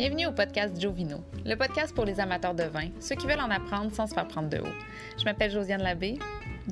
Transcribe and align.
Bienvenue 0.00 0.28
au 0.28 0.32
podcast 0.32 0.80
Joe 0.80 0.94
Vino, 0.94 1.18
le 1.44 1.56
podcast 1.56 1.94
pour 1.94 2.06
les 2.06 2.20
amateurs 2.20 2.54
de 2.54 2.62
vin, 2.62 2.88
ceux 3.00 3.16
qui 3.16 3.26
veulent 3.26 3.38
en 3.38 3.50
apprendre 3.50 3.92
sans 3.94 4.06
se 4.06 4.14
faire 4.14 4.26
prendre 4.26 4.48
de 4.48 4.56
haut. 4.56 4.74
Je 5.18 5.26
m'appelle 5.26 5.50
Josiane 5.50 5.82
Labbé, 5.82 6.18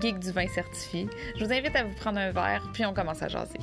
geek 0.01 0.19
du 0.19 0.31
vin 0.31 0.47
certifié. 0.47 1.07
Je 1.37 1.45
vous 1.45 1.53
invite 1.53 1.77
à 1.77 1.85
vous 1.85 1.95
prendre 1.95 2.19
un 2.19 2.31
verre, 2.31 2.67
puis 2.73 2.87
on 2.87 2.95
commence 2.95 3.23
à 3.23 3.29
jaser. 3.29 3.59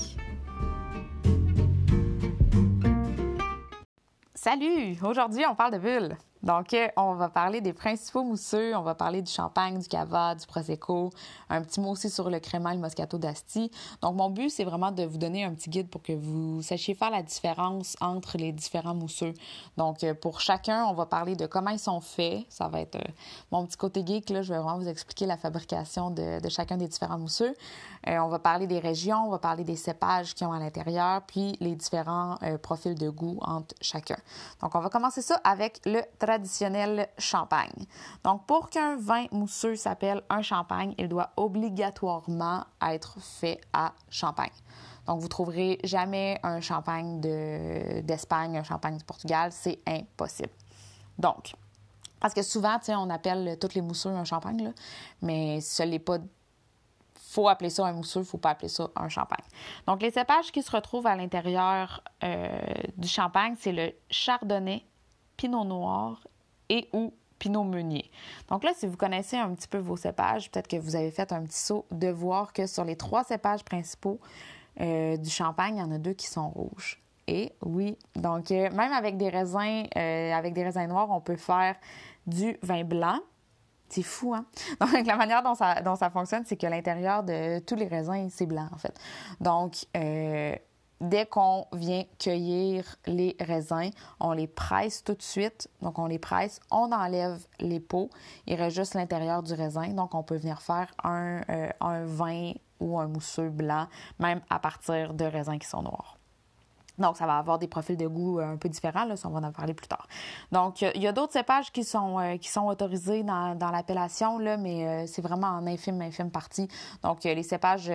Salut! 4.36 5.00
Aujourd'hui, 5.04 5.44
on 5.50 5.56
parle 5.56 5.74
de 5.74 5.80
bulles. 5.80 6.16
Donc, 6.46 6.76
euh, 6.76 6.88
on 6.96 7.16
va 7.16 7.28
parler 7.28 7.60
des 7.60 7.74
principaux 7.74 8.24
mousseux, 8.24 8.76
on 8.76 8.84
va 8.84 8.94
parler 8.94 9.24
du 9.24 9.32
champagne, 9.32 9.80
du 9.80 9.88
cava, 9.88 10.36
du 10.36 10.46
prosecco, 10.46 11.10
un 11.50 11.62
petit 11.62 11.80
mot 11.80 11.90
aussi 11.90 12.12
sur 12.12 12.30
le 12.30 12.40
crément 12.40 12.70
et 12.70 12.76
le 12.76 12.80
moscato 12.80 13.18
d'Asti. 13.18 13.72
Donc, 14.04 14.16
mon 14.16 14.30
but, 14.30 14.52
c'est 14.52 14.64
vraiment 14.64 14.92
de 14.92 15.04
vous 15.04 15.18
donner 15.18 15.44
un 15.44 15.56
petit 15.56 15.72
guide 15.72 15.90
pour 15.90 16.04
que 16.04 16.14
vous 16.14 16.62
sachiez 16.62 16.94
faire 16.94 17.10
la 17.10 17.24
différence 17.24 17.98
entre 18.00 18.38
les 18.38 18.52
différents 18.52 18.94
mousseux. 18.94 19.34
Donc, 19.76 20.04
euh, 20.04 20.14
pour 20.14 20.40
chacun, 20.40 20.86
on 20.86 20.94
va 20.94 21.08
parler 21.08 21.36
de 21.36 21.48
comment 21.48 21.72
ils 21.72 21.80
sont 21.80 22.00
faits. 22.00 22.46
Ça 22.50 22.68
va 22.68 22.82
être 22.82 22.98
euh, 22.98 23.12
mon 23.52 23.66
petit 23.66 23.78
côté 23.78 24.04
geek, 24.06 24.30
là. 24.30 24.44
Je 24.44 24.54
vais 24.54 24.60
vraiment 24.60 24.78
vous 24.78 24.88
expliquer 24.88 25.26
la 25.26 25.38
fabrication 25.38 26.12
de, 26.12 26.40
chacun 26.50 26.78
des 26.78 26.88
différents 26.88 27.18
mousseux. 27.18 27.56
on 28.06 28.28
va 28.28 28.38
parler 28.38 28.68
des 28.68 28.78
régions, 28.78 29.26
on 29.26 29.32
va 29.32 29.40
parler 29.40 29.64
des 29.64 29.76
cépages 29.76 30.36
qui 30.36 30.46
ont 30.46 30.54
à 30.54 30.60
l'intérieur, 30.60 31.24
puis 31.24 31.58
les 31.60 31.76
différents 31.76 32.38
profils 32.62 32.94
de 32.94 33.10
goût 33.10 33.40
entre 33.42 33.74
chacun. 33.82 34.18
Donc, 34.62 34.76
on 34.76 34.80
va 34.80 34.90
commencer 34.90 35.24
ça 35.24 35.42
avec 35.44 35.82
le 35.86 36.02
traditionnel 36.20 36.35
champagne. 37.18 37.86
Donc, 38.24 38.46
pour 38.46 38.70
qu'un 38.70 38.96
vin 38.98 39.26
mousseux 39.32 39.76
s'appelle 39.76 40.22
un 40.30 40.42
champagne, 40.42 40.94
il 40.98 41.08
doit 41.08 41.32
obligatoirement 41.38 42.66
être 42.82 43.18
fait 43.20 43.62
à 43.74 43.94
champagne. 44.10 44.52
Donc, 45.08 45.20
vous 45.20 45.28
trouverez 45.28 45.80
jamais 45.84 46.40
un 46.44 46.62
champagne 46.62 47.22
d'Espagne, 47.22 48.58
un 48.58 48.64
champagne 48.64 48.98
du 48.98 49.04
Portugal, 49.04 49.52
c'est 49.52 49.80
impossible. 49.88 50.54
Donc, 51.18 51.54
parce 52.20 52.34
que 52.34 52.42
souvent, 52.42 52.80
on 52.90 53.10
appelle 53.10 53.58
tous 53.60 53.76
les 53.76 53.82
mousseux 53.82 54.10
un 54.10 54.24
champagne, 54.24 54.64
là, 54.64 54.72
mais 55.22 55.62
ce 55.62 55.84
n'est 55.84 56.00
pas 56.00 56.18
faut 57.36 57.50
appeler 57.50 57.70
ça 57.70 57.86
un 57.86 57.92
mousseux, 57.92 58.24
faut 58.24 58.38
pas 58.38 58.52
appeler 58.52 58.70
ça 58.70 58.88
un 58.96 59.10
champagne. 59.10 59.44
Donc, 59.88 60.02
les 60.02 60.12
cépages 60.12 60.52
qui 60.52 60.64
se 60.64 60.72
retrouvent 60.72 61.08
à 61.08 61.16
l'intérieur 61.16 62.02
euh, 62.24 62.58
du 62.96 63.10
champagne, 63.10 63.56
c'est 63.60 63.74
le 63.74 63.92
chardonnay, 64.10 64.86
pinot 65.38 65.64
noir 65.64 66.28
et 66.70 66.90
ou 66.94 67.14
pinot 67.40 67.64
meunier. 67.64 68.10
Donc 68.50 68.64
là, 68.64 68.72
si 68.76 68.88
vous 68.88 68.98
connaissez 68.98 69.38
un 69.38 69.54
petit 69.54 69.68
peu 69.68 69.78
vos 69.78 69.98
cépages, 69.98 70.50
peut-être 70.52 70.68
que 70.68 70.78
vous 70.78 70.96
avez 70.96 71.12
fait 71.12 71.32
un 71.32 71.44
petit 71.44 71.60
saut 71.60 71.86
de 71.92 72.08
voir 72.08 72.54
que 72.54 72.66
sur 72.68 72.84
les 72.84 72.96
trois 72.96 73.24
cépages 73.24 73.64
principaux 73.64 74.20
euh, 74.82 75.18
du 75.18 75.30
champagne, 75.30 75.78
il 75.78 75.80
y 75.80 75.84
en 75.84 75.92
a 75.92 75.98
deux 75.98 76.14
qui 76.14 76.28
sont 76.28 76.50
rouges. 76.50 77.02
Et 77.28 77.54
oui, 77.64 77.98
donc 78.16 78.52
euh, 78.52 78.70
même 78.72 78.94
avec 78.94 79.18
des 79.18 79.30
raisins, 79.30 79.86
euh, 79.98 80.34
avec 80.34 80.54
des 80.54 80.64
raisins 80.64 80.88
noirs, 80.88 81.10
on 81.10 81.22
peut 81.22 81.38
faire 81.38 81.76
du 82.28 82.58
vin 82.62 82.84
blanc. 82.84 83.20
C'est 83.88 84.04
fou, 84.04 84.34
hein? 84.34 84.46
Donc, 84.80 85.06
la 85.06 85.16
manière 85.16 85.44
dont 85.44 85.54
ça, 85.54 85.80
dont 85.82 85.96
ça 85.96 86.10
fonctionne, 86.10 86.44
c'est 86.44 86.58
que 86.58 86.66
l'intérieur 86.66 87.22
de 87.22 87.60
tous 87.60 87.76
les 87.76 87.88
raisins, 87.88 88.30
c'est 88.32 88.48
blanc, 88.48 88.68
en 88.74 88.78
fait. 88.78 89.00
Donc, 89.40 89.86
dès 91.02 91.26
qu'on 91.26 91.66
vient 91.74 92.04
cueillir 92.20 92.96
les 93.06 93.36
raisins, 93.40 93.92
on 94.20 94.32
les 94.32 94.48
presse 94.48 95.04
tout 95.04 95.14
de 95.14 95.22
suite. 95.22 95.70
Donc, 95.82 96.00
on 96.00 96.06
les 96.06 96.20
presse, 96.20 96.60
on 96.72 96.92
enlève 96.92 97.46
les 97.60 97.80
peaux. 97.80 98.10
Il 98.48 98.56
reste 98.56 98.76
juste 98.76 98.94
l'intérieur 98.94 99.44
du 99.44 99.54
raisin. 99.54 99.90
Donc, 99.90 100.16
on 100.16 100.24
peut 100.24 100.38
venir 100.38 100.62
faire 100.62 100.88
un, 101.04 101.42
euh, 101.50 101.70
un 101.82 102.06
vin 102.06 102.54
ou 102.80 103.00
un 103.00 103.08
mousseux 103.08 103.50
blanc, 103.50 103.88
même 104.20 104.42
à 104.50 104.60
partir 104.60 105.14
de 105.14 105.26
raisins 105.26 105.58
qui 105.58 105.68
sont 105.68 105.82
noirs. 105.82 106.18
Donc, 106.98 107.18
ça 107.18 107.26
va 107.26 107.38
avoir 107.38 107.60
des 107.60 107.68
profils 107.68 107.98
de 107.98 108.08
goût 108.08 108.40
euh, 108.40 108.54
un 108.54 108.58
peu 108.58 108.70
différents, 108.70 109.04
là, 109.04 109.16
on 109.26 109.30
va 109.30 109.46
en 109.46 109.52
parler 109.52 109.74
plus 109.74 109.88
tard. 109.88 110.08
Donc, 110.54 110.82
il 110.82 111.02
y 111.02 111.08
a 111.08 111.12
d'autres 111.12 111.34
cépages 111.34 111.72
qui 111.74 111.84
sont, 111.84 112.20
euh, 112.20 112.38
autorisés 112.66 113.24
dans, 113.24 113.72
l'appellation, 113.72 114.40
mais 114.40 115.06
c'est 115.08 115.22
vraiment 115.22 115.48
en 115.48 115.68
infime, 115.68 116.02
infime 116.02 116.32
partie. 116.32 116.70
Donc, 117.04 117.26
les 117.26 117.44
cépages 117.44 117.92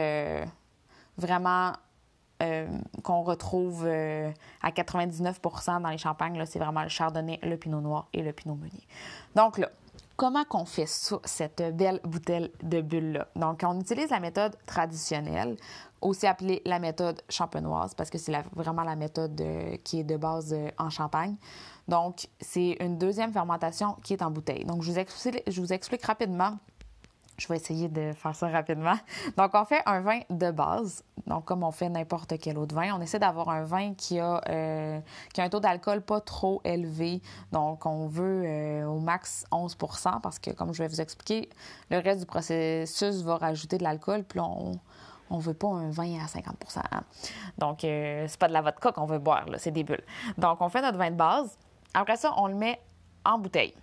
vraiment 1.17 1.72
euh, 2.43 2.67
qu'on 3.03 3.23
retrouve 3.23 3.84
euh, 3.87 4.31
à 4.62 4.73
99 4.73 5.41
dans 5.83 5.89
les 5.91 5.99
champagnes, 5.99 6.43
c'est 6.47 6.59
vraiment 6.59 6.83
le 6.83 6.89
chardonnay, 6.89 7.39
le 7.43 7.56
pinot 7.56 7.81
noir 7.81 8.09
et 8.12 8.23
le 8.23 8.33
pinot 8.33 8.55
meunier. 8.55 8.87
Donc 9.34 9.59
là, 9.59 9.69
comment 10.17 10.45
qu'on 10.45 10.65
fait 10.65 10.87
ça, 10.87 11.19
cette 11.25 11.62
belle 11.77 12.00
bouteille 12.05 12.50
de 12.62 12.81
bulle-là? 12.81 13.29
Donc, 13.37 13.62
on 13.65 13.79
utilise 13.79 14.11
la 14.11 14.21
méthode 14.21 14.56
traditionnelle, 14.65 15.56
aussi 16.00 16.27
appelée 16.27 16.62
la 16.65 16.79
méthode 16.79 17.21
champenoise, 17.29 17.95
parce 17.95 18.09
que 18.09 18.19
c'est 18.19 18.33
vraiment 18.55 18.84
la 18.84 18.97
méthode 18.97 19.39
euh, 19.41 19.77
qui 19.84 20.00
est 20.00 20.05
de 20.05 20.17
base 20.17 20.56
en 20.79 20.89
champagne. 20.89 21.37
Donc, 21.89 22.29
c'est 22.41 22.77
une 22.81 22.97
deuxième 22.97 23.33
fermentation 23.33 23.97
qui 24.03 24.15
est 24.15 24.23
en 24.23 24.31
bouteille. 24.31 24.65
Donc, 24.65 24.83
je 24.83 24.93
vous 24.93 24.99
explique, 24.99 25.43
je 25.47 25.61
vous 25.61 25.73
explique 25.73 26.05
rapidement 26.05 26.56
je 27.41 27.49
vais 27.49 27.56
essayer 27.56 27.89
de 27.89 28.12
faire 28.12 28.34
ça 28.34 28.49
rapidement. 28.49 28.97
Donc, 29.37 29.53
on 29.55 29.65
fait 29.65 29.83
un 29.87 30.01
vin 30.01 30.21
de 30.28 30.51
base. 30.51 31.03
Donc, 31.27 31.47
comme 31.47 31.62
on 31.62 31.71
fait 31.71 31.89
n'importe 31.89 32.39
quel 32.39 32.59
autre 32.59 32.75
vin, 32.75 32.95
on 32.95 33.01
essaie 33.01 33.19
d'avoir 33.19 33.49
un 33.49 33.65
vin 33.65 33.95
qui 33.95 34.19
a, 34.19 34.41
euh, 34.49 35.01
qui 35.33 35.41
a 35.41 35.45
un 35.45 35.49
taux 35.49 35.61
d'alcool 35.61 36.03
pas 36.03 36.21
trop 36.21 36.61
élevé. 36.65 37.23
Donc, 37.53 37.87
on 37.87 38.06
veut 38.06 38.43
euh, 38.45 38.87
au 38.87 38.99
max 38.99 39.45
11% 39.50 40.21
parce 40.21 40.39
que, 40.39 40.50
comme 40.50 40.75
je 40.75 40.83
vais 40.83 40.89
vous 40.89 41.00
expliquer, 41.00 41.49
le 41.91 41.99
reste 41.99 42.21
du 42.21 42.27
processus 42.27 43.23
va 43.23 43.37
rajouter 43.37 43.79
de 43.79 43.84
l'alcool. 43.84 44.25
Puis, 44.25 44.41
on 44.41 44.73
on 45.33 45.39
veut 45.39 45.55
pas 45.55 45.69
un 45.69 45.91
vin 45.91 46.19
à 46.19 46.27
50% 46.27 46.81
hein. 46.91 47.03
Donc, 47.56 47.84
euh, 47.84 48.25
c'est 48.29 48.39
pas 48.39 48.49
de 48.49 48.53
la 48.53 48.62
vodka 48.62 48.91
qu'on 48.91 49.06
veut 49.06 49.21
boire, 49.21 49.47
c'est 49.59 49.71
des 49.71 49.84
bulles. 49.84 50.03
Donc, 50.37 50.61
on 50.61 50.69
fait 50.69 50.83
notre 50.83 50.99
vin 50.99 51.11
de 51.11 51.17
base. 51.17 51.56
Après 51.95 52.17
ça, 52.17 52.34
on 52.37 52.49
le 52.49 52.55
met 52.55 52.81
en 53.25 53.39
bouteille. 53.39 53.75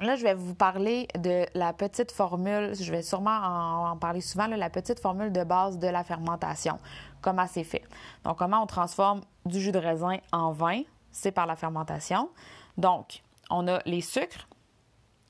Là, 0.00 0.16
je 0.16 0.24
vais 0.24 0.34
vous 0.34 0.54
parler 0.54 1.06
de 1.16 1.46
la 1.54 1.72
petite 1.72 2.10
formule, 2.10 2.74
je 2.74 2.90
vais 2.90 3.02
sûrement 3.02 3.90
en, 3.90 3.96
parler 3.96 4.20
souvent, 4.20 4.48
la 4.48 4.68
petite 4.68 4.98
formule 4.98 5.30
de 5.30 5.44
base 5.44 5.78
de 5.78 5.86
la 5.86 6.02
fermentation, 6.02 6.80
comment 7.20 7.46
c'est 7.46 7.62
fait? 7.62 7.84
Donc, 8.24 8.38
comment 8.38 8.60
on 8.62 8.66
transforme 8.66 9.20
du 9.46 9.60
jus 9.60 9.70
de 9.70 9.78
raisin 9.78 10.18
en 10.32 10.50
vin, 10.50 10.82
c'est 11.12 11.30
par 11.30 11.46
la 11.46 11.54
fermentation. 11.54 12.28
Donc, 12.76 13.22
on 13.50 13.68
a 13.68 13.78
les 13.86 14.00
sucres, 14.00 14.48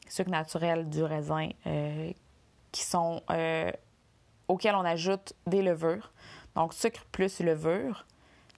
sucres 0.08 0.30
naturels 0.30 0.88
du 0.88 1.02
raisin, 1.02 1.50
euh, 1.66 2.10
qui 2.72 2.84
sont 2.84 3.22
euh, 3.30 3.70
auxquels 4.48 4.76
on 4.76 4.84
ajoute 4.84 5.34
des 5.46 5.60
levures. 5.60 6.10
Donc, 6.54 6.72
sucre 6.72 7.04
plus 7.12 7.40
levure. 7.40 8.06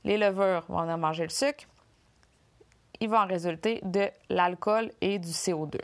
Les 0.04 0.18
levures 0.18 0.64
vont 0.68 0.88
en 0.88 0.98
manger 0.98 1.24
le 1.24 1.30
sucre. 1.30 1.64
Il 3.00 3.08
va 3.08 3.24
en 3.24 3.26
résulter 3.26 3.80
de 3.82 4.08
l'alcool 4.28 4.92
et 5.00 5.18
du 5.18 5.30
CO2. 5.30 5.80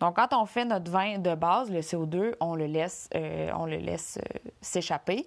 Donc, 0.00 0.16
quand 0.16 0.32
on 0.32 0.46
fait 0.46 0.64
notre 0.64 0.90
vin 0.90 1.18
de 1.18 1.34
base, 1.34 1.70
le 1.70 1.80
CO2, 1.80 2.34
on 2.40 2.54
le 2.54 2.66
laisse, 2.66 3.08
euh, 3.14 3.50
on 3.54 3.66
le 3.66 3.76
laisse 3.76 4.18
euh, 4.18 4.38
s'échapper 4.60 5.26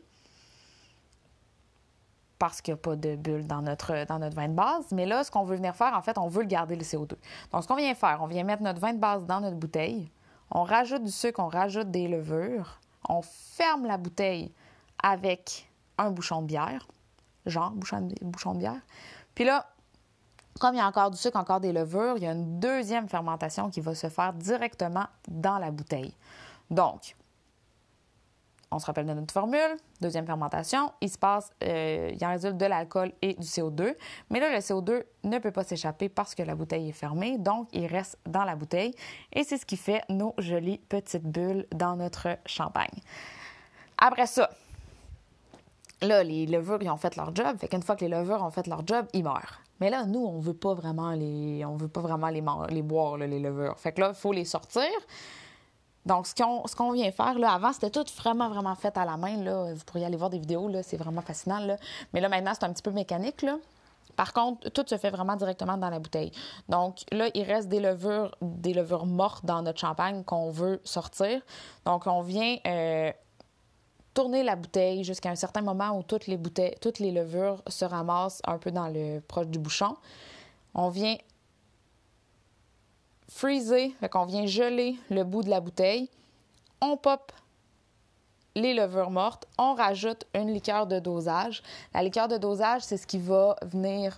parce 2.40 2.62
qu'il 2.62 2.74
n'y 2.74 2.80
a 2.80 2.82
pas 2.82 2.96
de 2.96 3.16
bulle 3.16 3.46
dans 3.46 3.62
notre, 3.62 4.06
dans 4.08 4.18
notre 4.18 4.36
vin 4.36 4.48
de 4.48 4.54
base. 4.54 4.92
Mais 4.92 5.06
là, 5.06 5.24
ce 5.24 5.30
qu'on 5.30 5.44
veut 5.44 5.58
venir 5.58 5.76
faire, 5.76 5.94
en 5.94 6.02
fait, 6.02 6.18
on 6.18 6.28
veut 6.28 6.42
le 6.42 6.48
garder, 6.48 6.76
le 6.76 6.82
CO2. 6.84 7.14
Donc, 7.52 7.64
ce 7.64 7.68
qu'on 7.68 7.76
vient 7.76 7.94
faire, 7.94 8.20
on 8.22 8.28
vient 8.28 8.44
mettre 8.44 8.64
notre 8.64 8.80
vin 8.80 8.94
de 8.94 9.00
base 9.00 9.26
dans 9.26 9.42
notre 9.42 9.58
bouteille, 9.58 10.10
on 10.50 10.64
rajoute 10.64 11.04
du 11.04 11.12
sucre, 11.12 11.40
on 11.40 11.50
rajoute 11.50 11.92
des 11.92 12.08
levures, 12.08 12.80
on 13.08 13.22
ferme 13.22 13.86
la 13.86 13.98
bouteille 13.98 14.52
avec 15.04 15.70
un 15.98 16.10
bouchon 16.12 16.42
de 16.42 16.48
bière, 16.48 16.88
genre 17.46 17.72
bouchon 17.72 18.10
bouchon 18.22 18.54
de 18.54 18.60
bière. 18.60 18.82
Puis 19.36 19.46
là, 19.46 19.71
comme 20.60 20.76
il 20.76 20.78
y 20.78 20.82
a 20.82 20.88
encore 20.88 21.12
du 21.12 21.18
sucre, 21.18 21.38
encore 21.38 21.60
des 21.60 21.72
levures, 21.72 22.18
il 22.18 22.24
y 22.24 22.28
a 22.28 22.32
une 22.32 22.60
deuxième 22.60 23.08
fermentation 23.08 23.70
qui 23.70 23.82
va 23.82 23.96
se 23.96 24.10
faire 24.10 24.34
directement 24.34 25.06
dans 25.28 25.58
la 25.58 25.72
bouteille. 25.72 26.16
Donc, 26.70 27.16
on 28.72 28.80
se 28.80 28.86
rappelle 28.86 29.06
de 29.06 29.14
notre 29.14 29.34
formule, 29.34 29.78
deuxième 30.00 30.26
fermentation, 30.26 30.94
il 31.02 31.10
se 31.10 31.18
passe, 31.18 31.52
euh, 31.64 32.10
il 32.14 32.26
en 32.26 32.30
résulte 32.30 32.56
de 32.56 32.66
l'alcool 32.66 33.12
et 33.22 33.34
du 33.34 33.46
CO2. 33.46 33.96
Mais 34.30 34.40
là, 34.40 34.50
le 34.50 34.60
CO2 34.60 35.04
ne 35.26 35.40
peut 35.40 35.52
pas 35.52 35.66
s'échapper 35.66 36.08
parce 36.08 36.34
que 36.36 36.44
la 36.44 36.56
bouteille 36.56 36.88
est 36.88 36.94
fermée, 36.94 37.38
donc 37.38 37.68
il 37.74 37.86
reste 37.86 38.18
dans 38.26 38.46
la 38.46 38.56
bouteille. 38.56 38.94
Et 39.34 39.44
c'est 39.44 39.58
ce 39.58 39.66
qui 39.66 39.76
fait 39.76 40.04
nos 40.10 40.34
jolies 40.38 40.78
petites 40.78 41.26
bulles 41.26 41.68
dans 41.76 41.98
notre 41.98 42.38
champagne. 42.46 43.02
Après 43.98 44.26
ça, 44.26 44.50
là, 46.02 46.24
les 46.24 46.46
levures, 46.46 46.80
ils 46.82 46.90
ont 46.90 46.98
fait 46.98 47.16
leur 47.16 47.36
job. 47.36 47.58
Fait 47.60 47.68
qu'une 47.68 47.84
fois 47.84 47.96
que 47.96 48.06
les 48.06 48.10
levures 48.12 48.42
ont 48.44 48.52
fait 48.52 48.68
leur 48.68 48.86
job, 48.86 49.06
ils 49.14 49.24
meurent. 49.24 49.62
Mais 49.80 49.90
là, 49.90 50.06
nous, 50.06 50.26
on 50.26 50.40
veut 50.40 50.54
pas 50.54 50.74
vraiment 50.74 51.12
les, 51.12 51.66
on 51.66 51.76
veut 51.76 51.88
pas 51.88 52.02
vraiment 52.02 52.30
les, 52.30 52.44
les 52.70 52.82
boire, 52.82 53.18
les 53.18 53.40
levures. 53.40 53.78
Fait 53.80 53.92
que 53.92 54.02
là, 54.02 54.10
il 54.10 54.16
faut 54.16 54.32
les 54.32 54.46
sortir. 54.46 54.90
Donc, 56.06 56.26
ce 56.26 56.76
qu'on, 56.76 56.92
vient 56.92 57.12
faire, 57.12 57.38
là, 57.38 57.54
avant, 57.54 57.74
c'était 57.74 57.92
tout 57.92 58.06
vraiment, 58.18 58.50
vraiment 58.50 58.76
fait 58.76 58.98
à 58.98 59.06
la 59.06 59.18
main. 59.18 59.38
Là. 59.38 59.74
Vous 59.74 59.84
pourriez 59.86 60.06
aller 60.06 60.18
voir 60.18 60.30
des 60.30 60.40
vidéos, 60.40 60.68
là, 60.68 60.82
c'est 60.82 60.98
vraiment 60.98 61.22
fascinant. 61.22 61.60
Là. 61.60 61.78
Mais 62.14 62.22
là, 62.22 62.30
maintenant, 62.30 62.54
c'est 62.54 62.66
un 62.66 62.74
petit 62.74 62.82
peu 62.82 62.92
mécanique. 62.92 63.44
Là. 63.44 63.58
Par 64.16 64.34
contre, 64.34 64.70
tout 64.70 64.84
se 64.86 64.98
fait 64.98 65.10
vraiment 65.10 65.36
directement 65.36 65.78
dans 65.78 65.90
la 65.90 66.00
bouteille. 66.00 66.32
Donc 66.70 67.00
là, 67.12 67.30
il 67.34 67.44
reste 67.44 67.70
des 67.70 67.80
levures, 67.80 68.36
des 68.42 68.74
levures 68.74 69.06
mortes 69.06 69.46
dans 69.46 69.62
notre 69.62 69.80
champagne 69.80 70.24
qu'on 70.24 70.50
veut 70.50 70.82
sortir. 70.84 71.42
Donc 71.86 72.08
on 72.08 72.22
vient 72.22 72.58
euh, 72.66 73.12
tourner 74.14 74.44
la 74.44 74.56
bouteille 74.56 75.04
jusqu'à 75.04 75.30
un 75.30 75.36
certain 75.36 75.62
moment 75.62 75.98
où 75.98 76.04
toutes 76.04 76.28
les 76.28 76.38
bouteilles, 76.38 76.76
toutes 76.82 77.00
les 77.00 77.12
levures 77.12 77.62
se 77.68 77.86
ramassent 77.86 78.42
un 78.46 78.58
peu 78.58 78.72
dans 78.72 78.88
le 78.88 79.20
proche 79.20 79.48
du 79.48 79.60
bouchon. 79.60 79.96
on 80.74 80.90
vient 80.90 81.18
freezer, 83.30 83.92
fait 84.00 84.10
qu'on 84.10 84.26
vient 84.26 84.46
geler 84.46 84.98
le 85.10 85.24
bout 85.24 85.44
de 85.44 85.50
la 85.50 85.62
bouteille. 85.62 86.10
On 86.82 86.98
pop 86.98 87.32
les 88.56 88.74
levures 88.74 89.10
mortes, 89.12 89.48
on 89.58 89.74
rajoute 89.74 90.26
une 90.36 90.52
liqueur 90.54 90.86
de 90.86 91.00
dosage. 91.00 91.64
La 91.94 92.04
liqueur 92.04 92.28
de 92.28 92.38
dosage, 92.38 92.82
c'est 92.82 92.98
ce 92.98 93.08
qui 93.08 93.18
va 93.18 93.56
venir 93.62 94.18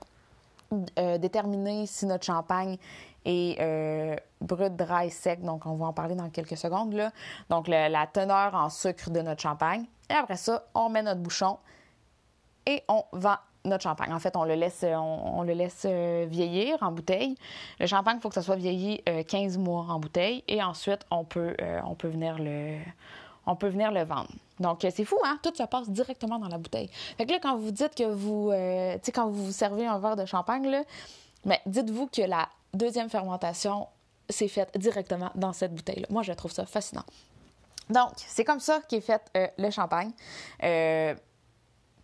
euh, 0.97 1.19
déterminer 1.19 1.85
si 1.85 2.07
notre 2.07 2.25
champagne 2.25 2.77
est 3.25 3.57
euh, 3.59 4.15
brut, 4.41 4.75
dry, 4.75 5.09
sec. 5.09 5.41
Donc, 5.41 5.65
on 5.65 5.75
va 5.75 5.87
en 5.87 5.93
parler 5.93 6.15
dans 6.15 6.29
quelques 6.29 6.57
secondes. 6.57 6.93
Là. 6.93 7.11
Donc, 7.49 7.67
la 7.67 8.07
teneur 8.07 8.55
en 8.55 8.69
sucre 8.69 9.09
de 9.09 9.21
notre 9.21 9.41
champagne. 9.41 9.85
Et 10.09 10.13
après 10.13 10.37
ça, 10.37 10.63
on 10.73 10.89
met 10.89 11.01
notre 11.01 11.21
bouchon 11.21 11.57
et 12.65 12.83
on 12.87 13.03
vend 13.11 13.35
notre 13.65 13.83
champagne. 13.83 14.13
En 14.13 14.19
fait, 14.19 14.35
on 14.35 14.43
le 14.43 14.55
laisse, 14.55 14.83
on, 14.83 15.43
le 15.43 15.53
laisse 15.53 15.85
euh, 15.85 16.25
vieillir 16.29 16.77
en 16.81 16.91
bouteille. 16.91 17.35
Le 17.79 17.87
champagne, 17.87 18.17
il 18.17 18.21
faut 18.21 18.29
que 18.29 18.35
ça 18.35 18.41
soit 18.41 18.57
vieilli 18.57 19.01
15 19.27 19.57
mois 19.57 19.85
en 19.89 19.99
bouteille. 19.99 20.43
Et 20.47 20.61
ensuite, 20.61 21.05
on 21.11 21.23
peut, 21.23 21.55
on 21.85 21.95
peut 21.95 22.09
venir 22.09 22.37
le 22.39 22.79
on 23.45 23.55
peut 23.55 23.67
venir 23.67 23.91
le 23.91 24.03
vendre. 24.03 24.29
Donc, 24.59 24.85
euh, 24.85 24.91
c'est 24.93 25.05
fou, 25.05 25.17
hein? 25.23 25.37
Tout 25.41 25.53
se 25.55 25.63
passe 25.63 25.89
directement 25.89 26.39
dans 26.39 26.47
la 26.47 26.57
bouteille. 26.57 26.89
Fait 27.17 27.25
que 27.25 27.31
là, 27.31 27.39
quand 27.41 27.57
vous 27.57 27.71
dites 27.71 27.95
que 27.95 28.03
vous, 28.03 28.51
euh, 28.51 28.93
tu 28.95 28.99
sais, 29.03 29.11
quand 29.11 29.27
vous 29.29 29.51
servez 29.51 29.85
un 29.85 29.99
verre 29.99 30.15
de 30.15 30.25
champagne, 30.25 30.67
là, 30.69 30.83
mais 31.45 31.59
dites-vous 31.65 32.07
que 32.07 32.21
la 32.21 32.47
deuxième 32.73 33.09
fermentation 33.09 33.87
s'est 34.29 34.47
faite 34.47 34.77
directement 34.77 35.31
dans 35.35 35.53
cette 35.53 35.73
bouteille-là. 35.73 36.07
Moi, 36.09 36.23
je 36.23 36.33
trouve 36.33 36.51
ça 36.51 36.65
fascinant. 36.65 37.03
Donc, 37.89 38.13
c'est 38.15 38.45
comme 38.45 38.59
ça 38.59 38.81
qu'est 38.87 39.01
fait 39.01 39.21
euh, 39.35 39.47
le 39.57 39.69
champagne. 39.69 40.11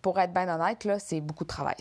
pour 0.01 0.19
être 0.19 0.33
bien 0.33 0.53
honnête, 0.53 0.83
là, 0.83 0.99
c'est 0.99 1.21
beaucoup 1.21 1.43
de 1.43 1.49
travail. 1.49 1.77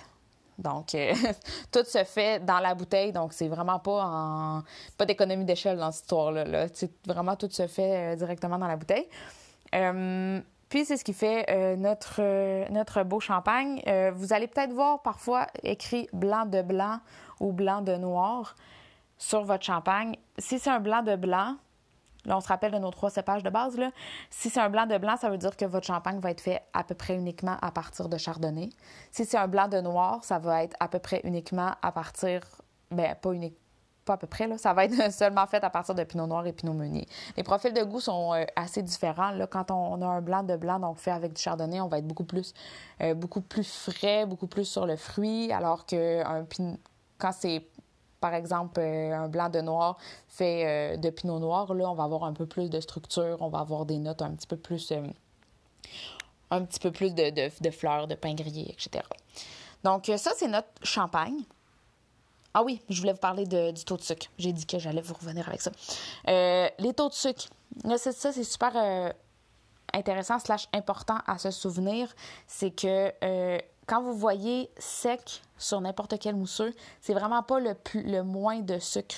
Donc, 0.59 0.97
tout 1.73 1.85
se 1.85 2.03
fait 2.05 2.45
dans 2.45 2.59
la 2.59 2.75
bouteille, 2.75 3.13
donc 3.13 3.33
c'est 3.33 3.47
vraiment 3.47 3.79
pas 3.79 4.05
en 4.05 4.63
pas 4.97 5.05
d'économie 5.05 5.45
d'échelle 5.45 5.79
dans 5.79 5.93
cette 5.93 6.05
histoire-là. 6.05 6.45
Là. 6.45 6.67
Vraiment, 7.07 7.37
tout 7.37 7.51
se 7.51 7.67
fait 7.67 8.17
directement 8.17 8.59
dans 8.59 8.67
la 8.67 8.77
bouteille. 8.77 9.09
Euh, 9.75 10.41
puis 10.69 10.85
c'est 10.85 10.97
ce 10.97 11.05
qui 11.05 11.15
fait 11.15 11.47
euh, 11.51 11.95
euh, 12.19 12.65
notre 12.71 13.03
beau 13.03 13.21
champagne. 13.21 13.83
vous 14.15 14.33
allez 14.33 14.47
peut-être 14.47 14.73
voir 14.73 15.01
parfois 15.03 15.47
écrit 15.63 16.09
blanc 16.13 16.45
de 16.47 16.63
blanc 16.63 17.01
ou 17.41 17.53
blanc 17.53 17.81
de 17.81 17.97
noir 17.97 18.55
sur 19.19 19.45
votre 19.45 19.65
champagne. 19.65 20.17
Si 20.39 20.59
c'est 20.59 20.71
un 20.71 20.81
blanc 20.81 21.03
de 21.03 21.17
blanc, 21.17 21.57
là 22.25 22.37
on 22.37 22.41
se 22.41 22.49
rappelle 22.49 22.73
de 22.73 22.79
nos 22.79 22.91
trois 22.91 23.11
cépages 23.11 23.43
de 23.43 23.51
base, 23.51 23.77
là. 23.77 23.91
si 24.31 24.51
c'est 24.51 24.61
un 24.61 24.71
blanc 24.71 24.87
de 24.87 24.97
blanc, 24.99 25.17
ça 25.17 25.29
veut 25.29 25.39
dire 25.39 25.57
que 25.57 25.65
votre 25.65 25.87
champagne 25.87 26.21
va 26.21 26.31
être 26.31 26.41
fait 26.41 26.63
à 26.73 26.85
peu 26.85 26.95
près 26.95 27.15
uniquement 27.15 27.57
à 27.61 27.71
partir 27.71 28.09
de 28.09 28.17
chardonnay. 28.17 28.71
Si 29.11 29.25
c'est 29.25 29.39
un 29.39 29.49
blanc 29.49 29.69
de 29.69 29.81
noir, 29.81 30.25
ça 30.25 30.39
va 30.39 30.63
être 30.63 30.77
à 30.81 30.89
peu 30.89 30.99
près 30.99 31.21
uniquement 31.25 31.73
à 31.83 31.93
partir, 31.93 32.43
ben 32.91 33.15
pas 33.17 33.33
uniquement 33.33 33.59
à 34.13 34.17
peu 34.17 34.27
près. 34.27 34.47
Là. 34.47 34.59
Ça 34.59 34.73
va 34.73 34.85
être 34.85 35.13
seulement 35.13 35.47
fait 35.47 35.63
à 35.63 35.71
partir 35.71 35.95
de 35.95 36.05
pinot 36.05 36.27
noir 36.27 36.47
et 36.47 36.53
pinot 36.53 36.73
meunier. 36.73 37.07
Les 37.37 37.43
profils 37.43 37.73
de 37.73 37.83
goût 37.83 38.01
sont 38.01 38.35
euh, 38.35 38.45
assez 38.57 38.83
différents. 38.83 39.33
Quand 39.51 39.71
on 39.71 40.01
a 40.03 40.07
un 40.07 40.21
blanc 40.21 40.43
de 40.43 40.57
blanc, 40.57 40.79
donc 40.79 40.99
fait 40.99 41.11
avec 41.11 41.33
du 41.33 41.43
chardonnay, 41.43 41.81
on 41.81 41.89
va 41.89 41.99
être 41.99 42.07
beaucoup 42.07 42.25
plus, 42.25 42.55
euh, 43.01 43.15
beaucoup 43.15 43.41
plus 43.41 43.91
frais, 43.91 44.27
beaucoup 44.27 44.47
plus 44.47 44.65
sur 44.65 44.87
le 44.87 44.97
fruit, 44.97 45.53
alors 45.53 45.87
que 45.87 46.25
un 46.25 46.47
quand 47.19 47.33
c'est 47.33 47.67
par 48.21 48.35
exemple, 48.35 48.81
euh, 48.81 49.13
un 49.15 49.29
blanc 49.29 49.49
de 49.49 49.61
noir 49.61 49.97
fait 50.29 50.97
de 50.99 51.11
pinot 51.11 51.39
noir, 51.39 51.73
là, 51.75 51.91
on 51.91 51.95
va 51.95 52.05
avoir 52.05 52.25
un 52.25 52.33
peu 52.33 52.47
plus 52.47 52.71
de 52.71 52.81
structure, 52.81 53.39
on 53.41 53.49
va 53.49 53.61
avoir 53.61 53.87
des 53.87 53.99
notes 53.99 54.23
un 54.23 54.33
petit 54.33 54.47
peu 54.47 54.57
plus, 54.57 54.93
un 56.51 56.65
petit 56.65 56.81
peu 56.81 56.91
plus 56.91 57.15
de, 57.15 57.31
de, 57.31 57.71
fleurs, 57.71 58.07
de 58.07 58.15
pain 58.15 58.35
grillé, 58.35 58.71
etc. 58.71 59.05
Donc, 59.85 60.11
ça, 60.17 60.33
c'est 60.37 60.49
notre 60.49 60.69
champagne. 60.83 61.45
Ah 62.55 62.63
oui, 62.63 62.83
je 62.89 63.01
voulais 63.01 63.13
vous 63.13 63.19
parler 63.19 63.47
du 63.47 63.85
taux 63.85 63.97
de 63.97 64.03
sucre. 64.03 64.27
J'ai 64.39 64.53
dit 64.53 64.67
que 64.67 64.79
j'allais 64.79 65.03
vous 65.03 65.15
revenir 65.15 65.49
avec 65.49 65.61
ça. 65.61 65.71
Euh, 66.29 66.69
les 66.79 66.95
taux 66.95 67.09
de 67.09 67.15
sucre. 67.15 67.47
ça, 67.99 68.33
c'est 68.33 68.45
super 68.45 68.73
euh, 68.75 69.13
intéressant 69.93 70.39
slash 70.39 70.67
important 70.73 71.19
à 71.27 71.39
se 71.39 71.51
souvenir. 71.51 72.13
C'est 72.47 72.71
que 72.71 73.13
euh, 73.23 73.59
quand 73.89 74.03
vous 74.03 74.13
voyez 74.13 74.71
sec 74.79 75.43
sur 75.57 75.81
n'importe 75.81 76.19
quel 76.21 76.37
mousseux, 76.37 76.75
c'est 77.01 77.15
vraiment 77.15 77.43
pas 77.43 77.59
le, 77.59 78.23
moins 78.23 78.61
de 78.61 78.79
sucre 78.79 79.17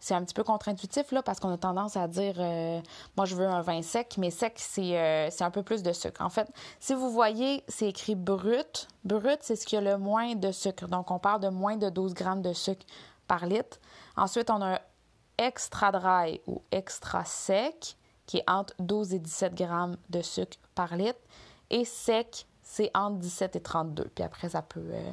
c'est 0.00 0.14
un 0.14 0.22
petit 0.22 0.34
peu 0.34 0.44
contre-intuitif 0.44 1.10
là, 1.10 1.24
parce 1.24 1.40
qu'on 1.40 1.52
a 1.52 1.58
tendance 1.58 1.96
à 1.96 2.06
dire 2.06 2.36
euh, 2.38 2.80
moi 3.16 3.26
je 3.26 3.34
veux 3.34 3.48
un 3.48 3.62
vin 3.62 3.82
sec, 3.82 4.14
mais 4.16 4.30
sec 4.30 4.56
euh, 4.78 5.28
c'est 5.28 5.42
un 5.42 5.50
peu 5.50 5.64
plus 5.64 5.82
de 5.82 5.92
sucre. 5.92 6.22
En 6.22 6.30
fait, 6.30 6.48
si 6.78 6.94
vous 6.94 7.10
voyez, 7.10 7.64
c'est 7.66 7.88
écrit 7.88 8.14
brut. 8.14 8.86
Brut, 9.02 9.38
c'est 9.40 9.56
ce 9.56 9.66
qui 9.66 9.76
a 9.76 9.80
le 9.80 9.98
moins 9.98 10.36
de 10.36 10.52
sucre. 10.52 10.86
Donc 10.86 11.10
on 11.10 11.18
parle 11.18 11.40
de 11.40 11.48
moins 11.48 11.76
de 11.76 11.90
12 11.90 12.14
grammes 12.14 12.42
de 12.42 12.52
sucre 12.52 12.86
par 13.26 13.46
litre. 13.46 13.80
Ensuite, 14.16 14.50
on 14.50 14.62
a 14.62 14.80
extra 15.36 15.90
dry 15.90 16.40
ou 16.46 16.62
extra 16.70 17.24
sec 17.24 17.96
qui 18.26 18.38
est 18.38 18.48
entre 18.48 18.74
12 18.78 19.14
et 19.14 19.18
17 19.18 19.54
grammes 19.56 19.96
de 20.10 20.22
sucre 20.22 20.58
par 20.76 20.94
litre. 20.94 21.18
Et 21.70 21.84
sec, 21.84 22.46
c'est 22.68 22.90
entre 22.94 23.16
17 23.16 23.56
et 23.56 23.60
32. 23.60 24.10
Puis 24.14 24.22
après, 24.22 24.50
ça 24.50 24.60
peut, 24.60 24.84
euh, 24.92 25.12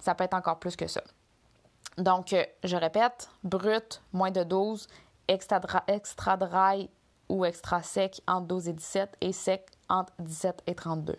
ça 0.00 0.14
peut 0.16 0.24
être 0.24 0.34
encore 0.34 0.58
plus 0.58 0.74
que 0.74 0.88
ça. 0.88 1.02
Donc, 1.98 2.32
euh, 2.32 2.44
je 2.64 2.76
répète, 2.76 3.30
brut, 3.44 4.02
moins 4.12 4.32
de 4.32 4.42
12, 4.42 4.88
extra, 5.28 6.36
dry 6.36 6.90
ou 7.28 7.44
extra 7.44 7.80
sec 7.82 8.20
entre 8.26 8.48
12 8.48 8.68
et 8.68 8.72
17 8.72 9.16
et 9.20 9.32
sec 9.32 9.68
entre 9.88 10.12
17 10.18 10.64
et 10.66 10.74
32. 10.74 11.16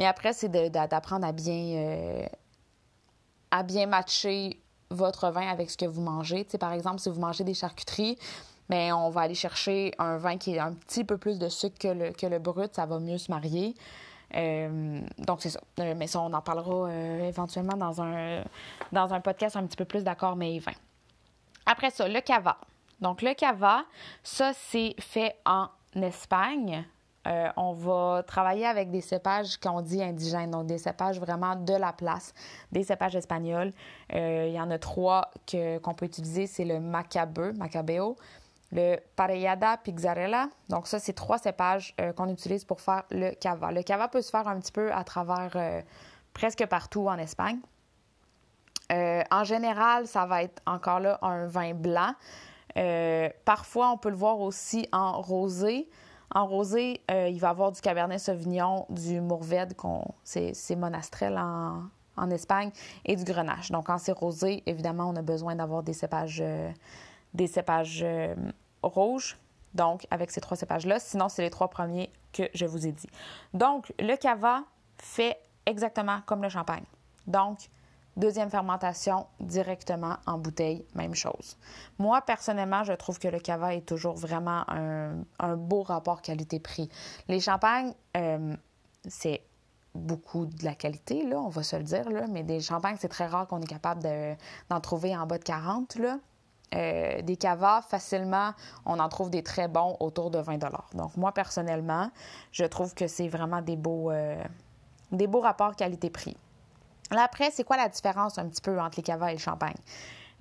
Mais 0.00 0.06
après, 0.06 0.32
c'est 0.32 0.48
d'apprendre 0.48 1.24
à 1.24 1.30
bien, 1.30 1.76
euh, 1.76 2.26
à 3.52 3.62
bien 3.62 3.86
matcher 3.86 4.60
votre 4.90 5.30
vin 5.30 5.48
avec 5.48 5.70
ce 5.70 5.76
que 5.76 5.86
vous 5.86 6.02
mangez. 6.02 6.44
par 6.58 6.72
exemple, 6.72 6.98
si 6.98 7.08
vous 7.08 7.20
mangez 7.20 7.44
des 7.44 7.54
charcuteries, 7.54 8.18
mais 8.68 8.88
ben, 8.88 8.96
on 8.96 9.10
va 9.10 9.20
aller 9.22 9.36
chercher 9.36 9.92
un 9.98 10.18
vin 10.18 10.38
qui 10.38 10.58
a 10.58 10.66
un 10.66 10.72
petit 10.72 11.04
peu 11.04 11.18
plus 11.18 11.38
de 11.38 11.48
sucre 11.48 11.78
que 11.78 11.88
le, 11.88 12.10
que 12.10 12.26
le 12.26 12.40
brut, 12.40 12.74
ça 12.74 12.84
va 12.84 12.98
mieux 12.98 13.16
se 13.16 13.30
marier. 13.30 13.76
Euh, 14.34 15.00
donc, 15.18 15.42
c'est 15.42 15.50
ça. 15.50 15.60
Euh, 15.80 15.94
mais 15.96 16.06
ça, 16.06 16.20
on 16.20 16.32
en 16.32 16.40
parlera 16.40 16.88
euh, 16.88 17.28
éventuellement 17.28 17.76
dans 17.76 18.02
un, 18.02 18.42
dans 18.92 19.12
un 19.12 19.20
podcast 19.20 19.56
un 19.56 19.66
petit 19.66 19.76
peu 19.76 19.84
plus 19.84 20.04
d'accord, 20.04 20.36
mais 20.36 20.58
20. 20.58 20.72
Après 21.66 21.90
ça, 21.90 22.08
le 22.08 22.20
cava. 22.20 22.58
Donc, 23.00 23.22
le 23.22 23.34
cava, 23.34 23.84
ça, 24.22 24.52
c'est 24.54 24.94
fait 24.98 25.36
en 25.46 25.68
Espagne. 25.94 26.84
on 27.56 27.72
va 27.72 28.22
travailler 28.26 28.66
avec 28.66 28.90
des 28.90 29.00
cépages 29.00 29.58
qu'on 29.58 29.82
dit 29.82 30.02
indigènes, 30.02 30.50
donc 30.50 30.66
des 30.66 30.78
cépages 30.78 31.18
vraiment 31.18 31.56
de 31.56 31.74
la 31.74 31.92
place, 31.92 32.32
des 32.72 32.84
cépages 32.84 33.16
espagnols. 33.16 33.72
il 34.12 34.52
y 34.52 34.60
en 34.60 34.70
a 34.70 34.78
trois 34.78 35.30
qu'on 35.50 35.94
peut 35.94 36.06
utiliser, 36.06 36.46
c'est 36.46 36.64
le 36.64 36.80
macabeu, 36.80 37.52
macabeo, 37.52 38.16
le 38.72 38.96
Parellada 39.16 39.78
Pizzarella. 39.78 40.48
Donc 40.68 40.86
ça, 40.86 40.98
c'est 40.98 41.12
trois 41.12 41.38
cépages 41.38 41.94
euh, 42.00 42.12
qu'on 42.12 42.28
utilise 42.28 42.64
pour 42.64 42.80
faire 42.80 43.04
le 43.10 43.32
cava. 43.32 43.72
Le 43.72 43.82
cava 43.82 44.08
peut 44.08 44.22
se 44.22 44.30
faire 44.30 44.46
un 44.48 44.58
petit 44.58 44.72
peu 44.72 44.92
à 44.92 45.04
travers 45.04 45.52
euh, 45.54 45.80
presque 46.34 46.64
partout 46.66 47.08
en 47.08 47.18
Espagne. 47.18 47.58
Euh, 48.92 49.22
en 49.30 49.44
général, 49.44 50.06
ça 50.06 50.26
va 50.26 50.42
être 50.42 50.62
encore 50.66 51.00
là 51.00 51.18
un 51.22 51.46
vin 51.46 51.74
blanc. 51.74 52.12
parfois, 53.44 53.90
on 53.90 53.98
peut 53.98 54.10
le 54.10 54.16
voir 54.16 54.40
aussi 54.40 54.88
en 54.92 55.20
rosé. 55.20 55.88
En 56.34 56.46
rosé, 56.46 57.00
il 57.08 57.38
va 57.38 57.48
y 57.48 57.50
avoir 57.50 57.72
du 57.72 57.80
Cabernet 57.80 58.20
Sauvignon, 58.20 58.84
du 58.90 59.18
Mourvèdre, 59.20 59.74
c'est 60.24 60.76
monastrel 60.76 61.38
en, 61.38 61.84
en, 62.18 62.30
Espagne, 62.30 62.70
et 63.06 63.16
du 63.16 63.24
Grenache. 63.24 63.70
Donc, 63.70 63.86
quand 63.86 63.96
c'est 63.96 64.12
rosé, 64.12 64.62
évidemment, 64.66 65.08
on 65.08 65.16
a 65.16 65.22
besoin 65.22 65.56
d'avoir 65.56 65.82
des 65.82 65.94
cépages 65.94 66.42
des 67.34 67.46
cépages 67.46 68.02
euh, 68.02 68.34
rouges, 68.82 69.38
donc 69.74 70.06
avec 70.10 70.30
ces 70.30 70.40
trois 70.40 70.56
cépages-là. 70.56 70.98
Sinon, 70.98 71.28
c'est 71.28 71.42
les 71.42 71.50
trois 71.50 71.68
premiers 71.68 72.10
que 72.32 72.44
je 72.54 72.66
vous 72.66 72.86
ai 72.86 72.92
dit. 72.92 73.08
Donc, 73.54 73.92
le 73.98 74.16
cava 74.16 74.62
fait 74.98 75.38
exactement 75.66 76.20
comme 76.26 76.42
le 76.42 76.48
champagne. 76.48 76.84
Donc, 77.26 77.68
deuxième 78.16 78.50
fermentation 78.50 79.26
directement 79.40 80.16
en 80.26 80.38
bouteille, 80.38 80.84
même 80.94 81.14
chose. 81.14 81.56
Moi, 81.98 82.20
personnellement, 82.22 82.84
je 82.84 82.92
trouve 82.92 83.18
que 83.18 83.28
le 83.28 83.38
cava 83.38 83.74
est 83.74 83.86
toujours 83.86 84.14
vraiment 84.14 84.64
un, 84.68 85.56
beau 85.56 85.82
rapport 85.82 86.20
qualité-prix. 86.20 86.88
Les 87.28 87.40
champagnes, 87.40 87.92
euh, 88.16 88.56
c'est 89.06 89.42
beaucoup 89.94 90.46
de 90.46 90.64
la 90.64 90.74
qualité, 90.74 91.24
on 91.34 91.48
va 91.48 91.62
se 91.62 91.76
le 91.76 91.82
dire, 91.82 92.04
mais 92.28 92.42
des 92.42 92.60
champagnes, 92.60 92.96
c'est 92.98 93.08
très 93.08 93.26
rare 93.26 93.46
qu'on 93.46 93.60
est 93.60 93.66
capable 93.66 94.02
d'en 94.68 94.80
trouver 94.80 95.16
en 95.16 95.26
bas 95.26 95.38
de 95.38 95.44
40. 95.44 95.96
Là. 95.96 96.18
Euh, 96.74 97.22
des 97.22 97.36
cavas, 97.36 97.80
facilement, 97.82 98.52
on 98.84 98.98
en 98.98 99.08
trouve 99.08 99.30
des 99.30 99.42
très 99.42 99.68
bons 99.68 99.96
autour 100.00 100.30
de 100.30 100.38
20 100.38 100.58
Donc, 100.94 101.16
moi, 101.16 101.32
personnellement, 101.32 102.10
je 102.52 102.64
trouve 102.64 102.94
que 102.94 103.06
c'est 103.06 103.28
vraiment 103.28 103.62
des 103.62 103.76
beaux, 103.76 104.10
euh, 104.10 104.42
des 105.10 105.26
beaux 105.26 105.40
rapports 105.40 105.76
qualité-prix. 105.76 106.36
Là, 107.10 107.22
après, 107.22 107.50
c'est 107.50 107.64
quoi 107.64 107.78
la 107.78 107.88
différence 107.88 108.36
un 108.38 108.46
petit 108.48 108.60
peu 108.60 108.78
entre 108.78 108.98
les 108.98 109.02
cavas 109.02 109.30
et 109.30 109.34
le 109.34 109.38
champagne? 109.38 109.76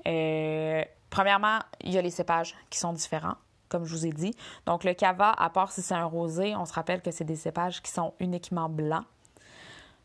Euh, 0.06 0.84
premièrement, 1.10 1.60
il 1.80 1.94
y 1.94 1.98
a 1.98 2.02
les 2.02 2.10
cépages 2.10 2.56
qui 2.70 2.78
sont 2.78 2.92
différents, 2.92 3.36
comme 3.70 3.86
je 3.86 3.96
vous 3.96 4.06
ai 4.06 4.12
dit. 4.12 4.36
Donc, 4.66 4.84
le 4.84 4.94
cava, 4.94 5.32
à 5.32 5.50
part 5.50 5.72
si 5.72 5.82
c'est 5.82 5.96
un 5.96 6.06
rosé, 6.06 6.58
on 6.58 6.66
se 6.66 6.74
rappelle 6.74 7.02
que 7.02 7.12
c'est 7.12 7.24
des 7.24 7.38
cépages 7.38 7.82
qui 7.82 7.92
sont 7.92 8.14
uniquement 8.20 8.68
blancs. 8.68 9.06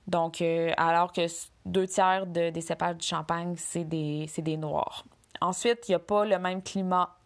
Donc, 0.07 0.43
alors 0.77 1.13
que 1.13 1.27
deux 1.65 1.87
tiers 1.87 2.27
des 2.27 2.61
cépages 2.61 2.97
du 2.97 3.07
champagne, 3.07 3.55
c'est 3.57 3.85
des, 3.85 4.29
des 4.39 4.57
noirs. 4.57 5.05
Ensuite, 5.41 5.89
il 5.89 5.93
n'y 5.93 5.97
a 5.97 6.01
pas 6.01 6.25
le 6.25 6.39
même 6.39 6.63
climat 6.63 7.17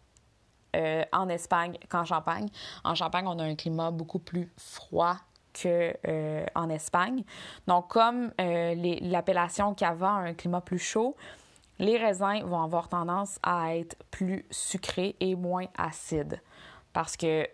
en 1.11 1.27
Espagne 1.29 1.77
qu'en 1.89 2.05
Champagne. 2.05 2.47
En 2.83 2.93
Champagne, 2.93 3.25
on 3.27 3.39
a 3.39 3.43
un 3.43 3.55
climat 3.55 3.89
beaucoup 3.89 4.19
plus 4.19 4.51
froid 4.57 5.17
qu'en 5.59 6.45
en 6.53 6.69
Espagne. 6.69 7.23
Donc, 7.65 7.87
comme 7.89 8.31
l'appellation 8.37 9.73
Cava 9.73 10.09
a 10.09 10.19
un 10.19 10.33
climat 10.35 10.61
plus 10.61 10.77
chaud, 10.77 11.15
les 11.79 11.97
raisins 11.97 12.43
vont 12.43 12.61
avoir 12.61 12.89
tendance 12.89 13.39
à 13.43 13.75
être 13.75 13.95
plus 14.11 14.45
sucrés 14.49 15.15
et 15.19 15.35
moins 15.35 15.65
acides. 15.77 16.41
Parce 16.93 17.17
que 17.17 17.47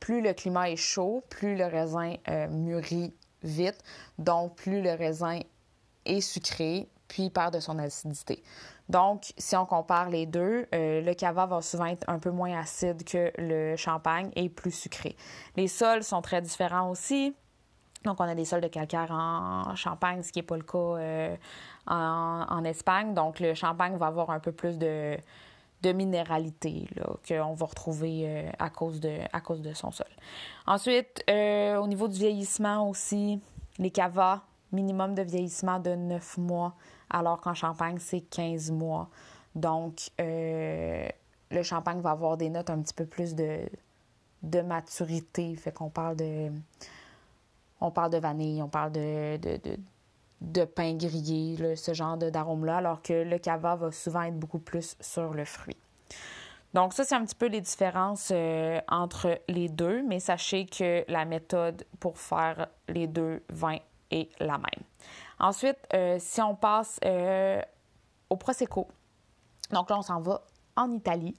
plus 0.00 0.20
le 0.22 0.32
climat 0.32 0.70
est 0.70 0.76
chaud, 0.76 1.24
plus 1.28 1.56
le 1.56 1.66
raisin 1.66 2.14
euh, 2.28 2.46
mûrit 2.48 3.14
vite, 3.42 3.82
donc 4.18 4.56
plus 4.56 4.82
le 4.82 4.92
raisin 4.92 5.40
est 6.04 6.20
sucré, 6.20 6.88
puis 7.08 7.30
perd 7.30 7.54
de 7.54 7.60
son 7.60 7.78
acidité. 7.78 8.42
Donc, 8.88 9.32
si 9.36 9.54
on 9.54 9.66
compare 9.66 10.08
les 10.08 10.24
deux, 10.24 10.66
euh, 10.74 11.02
le 11.02 11.14
cava 11.14 11.46
va 11.46 11.60
souvent 11.60 11.86
être 11.86 12.08
un 12.08 12.18
peu 12.18 12.30
moins 12.30 12.58
acide 12.58 13.04
que 13.04 13.30
le 13.36 13.76
champagne 13.76 14.30
et 14.34 14.48
plus 14.48 14.70
sucré. 14.70 15.14
Les 15.56 15.68
sols 15.68 16.02
sont 16.02 16.22
très 16.22 16.40
différents 16.40 16.90
aussi. 16.90 17.34
Donc, 18.04 18.20
on 18.20 18.24
a 18.24 18.34
des 18.34 18.44
sols 18.44 18.60
de 18.60 18.68
calcaire 18.68 19.10
en 19.10 19.74
Champagne, 19.74 20.22
ce 20.22 20.32
qui 20.32 20.38
n'est 20.38 20.44
pas 20.44 20.56
le 20.56 20.62
cas 20.62 20.78
euh, 20.78 21.36
en, 21.86 22.64
Espagne. 22.64 23.12
Donc, 23.12 23.40
le 23.40 23.54
Champagne 23.54 23.96
va 23.96 24.06
avoir 24.06 24.30
un 24.30 24.38
peu 24.38 24.52
plus 24.52 24.78
de, 24.78 25.18
minéralité 25.84 26.88
qu'on 27.26 27.54
va 27.54 27.66
retrouver 27.66 28.22
euh, 28.24 28.50
à, 28.58 28.70
cause 28.70 29.00
de, 29.00 29.72
son 29.74 29.90
sol. 29.90 30.06
Ensuite, 30.66 31.24
au 31.28 31.86
niveau 31.88 32.08
du 32.08 32.18
vieillissement 32.18 32.88
aussi, 32.88 33.40
les 33.78 33.90
cavas, 33.90 34.42
minimum 34.72 35.14
de 35.14 35.22
vieillissement 35.22 35.80
de 35.80 35.94
9 35.94 36.38
mois, 36.38 36.74
alors 37.10 37.40
qu'en 37.40 37.54
Champagne, 37.54 37.98
c'est 37.98 38.20
15 38.20 38.70
mois. 38.70 39.08
Donc, 39.54 40.10
le 40.18 41.62
Champagne 41.62 42.00
va 42.00 42.10
avoir 42.10 42.36
des 42.36 42.50
notes 42.50 42.70
un 42.70 42.80
petit 42.80 42.94
peu 42.94 43.06
plus 43.06 43.34
de, 43.34 44.60
maturité. 44.62 45.54
Fait 45.56 45.72
qu'on 45.72 45.90
parle 45.90 46.16
de 46.16 46.50
on 47.80 47.90
parle 47.90 48.10
de 48.10 48.18
vanille, 48.18 48.60
on 48.60 48.68
parle 48.68 48.90
de, 48.90 49.36
de, 49.36 49.60
de, 50.40 50.64
pain 50.64 50.94
grillé, 50.94 51.76
ce 51.76 51.94
genre 51.94 52.16
d'arôme-là, 52.16 52.78
alors 52.78 53.02
que 53.02 53.12
le 53.12 53.38
cava 53.38 53.76
va 53.76 53.92
souvent 53.92 54.22
être 54.22 54.36
beaucoup 54.38 54.58
plus 54.58 54.96
sur 55.00 55.32
le 55.32 55.44
fruit. 55.44 55.76
Donc 56.74 56.92
ça, 56.92 57.04
c'est 57.04 57.14
un 57.14 57.24
petit 57.24 57.34
peu 57.34 57.46
les 57.46 57.60
différences 57.60 58.30
euh, 58.32 58.80
entre 58.88 59.40
les 59.48 59.68
deux, 59.68 60.02
mais 60.02 60.20
sachez 60.20 60.66
que 60.66 61.04
la 61.08 61.24
méthode 61.24 61.84
pour 61.98 62.18
faire 62.18 62.68
les 62.88 63.06
deux 63.06 63.42
vins 63.48 63.78
est 64.10 64.30
la 64.40 64.58
même. 64.58 64.84
Ensuite, 65.38 65.78
euh, 65.94 66.16
si 66.18 66.40
on 66.40 66.54
passe 66.54 66.98
euh, 67.04 67.60
au 68.30 68.36
Prosecco, 68.36 68.88
donc 69.70 69.90
là, 69.90 69.98
on 69.98 70.02
s'en 70.02 70.20
va 70.20 70.42
en 70.76 70.90
Italie. 70.92 71.36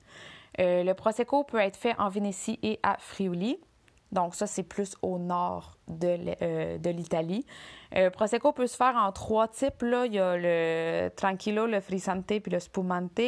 le 0.57 0.93
Prosecco 0.93 1.43
peut 1.43 1.59
être 1.59 1.77
fait 1.77 1.95
en 1.97 2.09
Vénétie 2.09 2.59
et 2.61 2.79
à 2.83 2.97
Friuli. 2.99 3.59
Donc 4.11 4.35
ça, 4.35 4.47
c'est 4.47 4.63
plus 4.63 4.95
au 5.01 5.19
nord 5.19 5.77
de 5.87 6.17
euh, 6.41 6.77
l'Italie. 6.77 7.45
Euh, 7.95 8.09
Prosecco 8.09 8.51
peut 8.51 8.67
se 8.67 8.75
faire 8.75 8.95
en 8.95 9.11
trois 9.11 9.47
types. 9.47 9.81
Là. 9.81 10.05
Il 10.05 10.13
y 10.13 10.19
a 10.19 10.35
le 10.35 11.09
Tranquillo, 11.15 11.65
le 11.67 11.79
Frisante 11.79 12.25
puis 12.25 12.51
le 12.51 12.59
Spumante. 12.59 13.19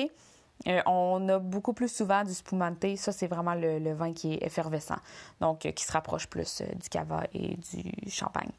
Euh, 0.67 0.81
on 0.85 1.27
a 1.29 1.39
beaucoup 1.39 1.73
plus 1.73 1.91
souvent 1.91 2.23
du 2.23 2.33
spumante. 2.33 2.85
Ça, 2.95 3.11
c'est 3.11 3.27
vraiment 3.27 3.55
le, 3.55 3.93
vin 3.93 4.13
qui 4.13 4.33
est 4.33 4.43
effervescent, 4.45 4.97
donc 5.39 5.59
qui 5.59 5.83
se 5.83 5.91
rapproche 5.91 6.27
plus 6.27 6.61
du 6.61 6.87
cava 6.87 7.23
et 7.33 7.57
du 7.57 8.11
champagne. 8.11 8.51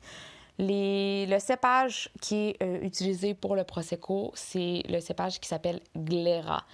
Le 0.59 1.39
cépage 1.39 2.11
qui 2.21 2.57
est 2.61 2.81
utilisé 2.83 3.35
pour 3.35 3.57
le 3.57 3.65
Prosecco, 3.65 4.33
c'est 4.35 4.83
le 4.89 5.01
cépage 5.01 5.41
qui 5.41 5.49
s'appelle 5.49 5.81
Glera. 5.97 6.65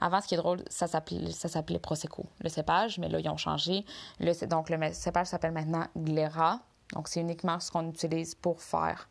Avant, 0.00 0.20
ce 0.20 0.28
qui 0.28 0.34
est 0.34 0.38
drôle, 0.38 0.62
ça 0.70 0.86
s'appelait 0.86 1.78
Prosecco, 1.78 2.24
le 2.40 2.48
cépage, 2.48 2.98
mais 2.98 3.08
là, 3.08 3.20
ils 3.20 3.28
ont 3.28 3.36
changé. 3.36 3.84
donc, 4.48 4.70
le 4.70 4.92
cépage 4.92 5.26
s'appelle 5.26 5.52
maintenant 5.52 5.86
Glera. 5.96 6.60
Donc, 6.94 7.08
c'est 7.08 7.20
uniquement 7.20 7.60
ce 7.60 7.70
qu'on 7.70 7.88
utilise 7.88 8.34
pour 8.34 8.62
faire 8.62 9.08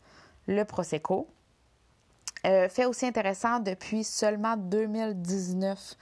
le 0.48 0.66
Prosecco. 0.66 1.28
Euh, 2.46 2.70
fait 2.70 2.86
aussi 2.86 3.06
intéressant, 3.06 3.60
depuis 3.60 4.04
seulement 4.04 4.56
2019, 4.58 5.96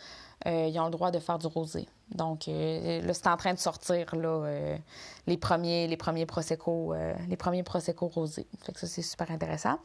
euh, 0.46 0.68
ils 0.72 0.80
ont 0.80 0.86
le 0.86 0.92
droit 0.92 1.12
de 1.12 1.20
faire 1.20 1.40
du 1.40 1.48
rosé. 1.48 1.88
Donc 2.12 2.48
euh, 2.48 3.02
là, 3.02 3.14
c'est 3.14 3.28
en 3.28 3.36
train 3.36 3.54
de 3.54 3.60
sortir 3.60 4.16
là, 4.16 4.30
euh, 4.30 4.78
les 5.26 5.38
premiers, 5.38 5.88
les 5.88 5.98
premiers 5.98 6.26
prosecco, 6.26 6.94
les 7.28 7.36
premiers 7.38 7.64
prosecco 7.64 8.08
rosés. 8.08 8.48
Fait 8.64 8.72
que 8.72 8.80
ça 8.80 8.88
c'est 8.88 9.02
super 9.02 9.30
intéressant. 9.30 9.78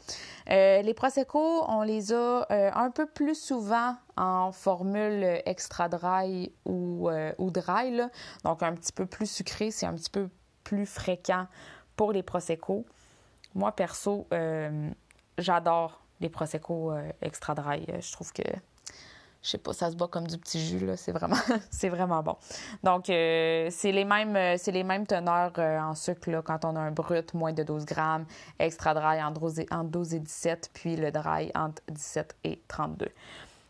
les 0.47 0.95
prosecco, 0.95 1.65
on 1.69 1.83
les 1.83 2.13
a 2.13 2.47
un 2.51 2.91
peu 2.91 3.07
plus 3.07 3.35
souvent 3.35 3.97
en 4.17 4.53
formule 4.53 5.43
extra 5.47 5.89
dry 5.89 6.53
ou, 6.65 7.11
dry, 7.51 8.01
donc 8.45 8.63
un 8.63 8.75
petit 8.75 8.93
peu 8.93 9.07
plus 9.07 9.31
sucré, 9.31 9.71
c'est 9.71 9.87
un 9.87 9.95
petit 9.95 10.11
peu 10.11 10.29
plus 10.63 10.87
fréquent 10.87 11.47
pour 11.97 12.13
les 12.13 12.23
prosecco. 12.23 12.87
Moi 13.55 13.73
perso, 13.73 14.29
j'adore 15.39 16.01
les 16.21 16.29
prosecco 16.29 16.95
extra 17.21 17.55
dry. 17.57 17.85
Je 18.01 18.13
trouve 18.13 18.33
que 18.33 18.45
je 19.43 19.51
sais 19.51 19.59
pas, 19.59 19.73
ça 19.73 19.91
se 19.91 19.97
boit 19.97 20.09
comme 20.09 20.27
du 20.27 20.39
petit 20.39 20.65
jus, 20.65 20.79
là. 20.79 20.97
C'est 20.97 21.11
vraiment, 21.11 21.37
c'est 21.71 21.89
vraiment 21.89 22.23
bon. 22.23 22.37
Donc, 22.85 23.11
euh, 23.11 23.69
c'est 23.71 23.91
les 23.91 24.05
mêmes, 24.05 24.37
euh, 24.37 24.55
c'est 24.57 24.71
les 24.71 24.85
mêmes 24.85 25.07
teneurs 25.07 25.53
euh, 25.59 25.81
en 25.81 25.95
sucre, 25.95 26.31
là, 26.31 26.43
quand 26.43 26.65
on 26.65 26.77
a 26.77 26.81
un 26.81 26.93
brut, 26.93 27.35
moins 27.35 27.53
de 27.53 27.65
12 27.65 27.85
grammes, 27.85 28.25
extra 28.61 28.95
dry 28.95 29.23
entre 29.23 29.41
12 29.91 30.15
et, 30.15 30.21
17, 30.21 30.71
puis 30.73 30.97
le 30.97 31.11
dry 31.11 31.51
entre 31.57 31.83
17 31.91 32.37
et 32.45 32.63
32. 32.69 33.09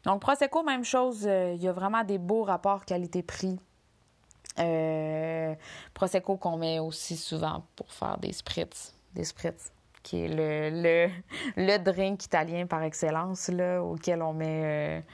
Donc, 0.04 0.20
Prosecco, 0.20 0.62
même 0.62 0.84
chose, 0.84 1.22
il 1.22 1.62
y 1.62 1.68
a 1.68 1.72
vraiment 1.72 2.04
des 2.04 2.18
beaux 2.18 2.42
rapports 2.42 2.84
qualité-prix. 2.84 3.58
Prosecco 5.94 6.36
qu'on 6.36 6.58
met 6.58 6.80
aussi 6.80 7.16
souvent 7.16 7.64
pour 7.76 7.90
faire 7.92 8.18
des 8.18 8.32
spritz, 8.32 8.94
des 9.14 9.24
spritz 9.24 9.72
qui 10.02 10.24
est 10.24 10.28
le, 10.28 10.82
le, 10.82 11.08
le 11.56 11.78
drink 11.78 12.24
italien 12.24 12.66
par 12.66 12.82
excellence, 12.82 13.48
là, 13.48 13.80
auquel 13.80 14.20
on 14.20 14.32
met 14.32 15.04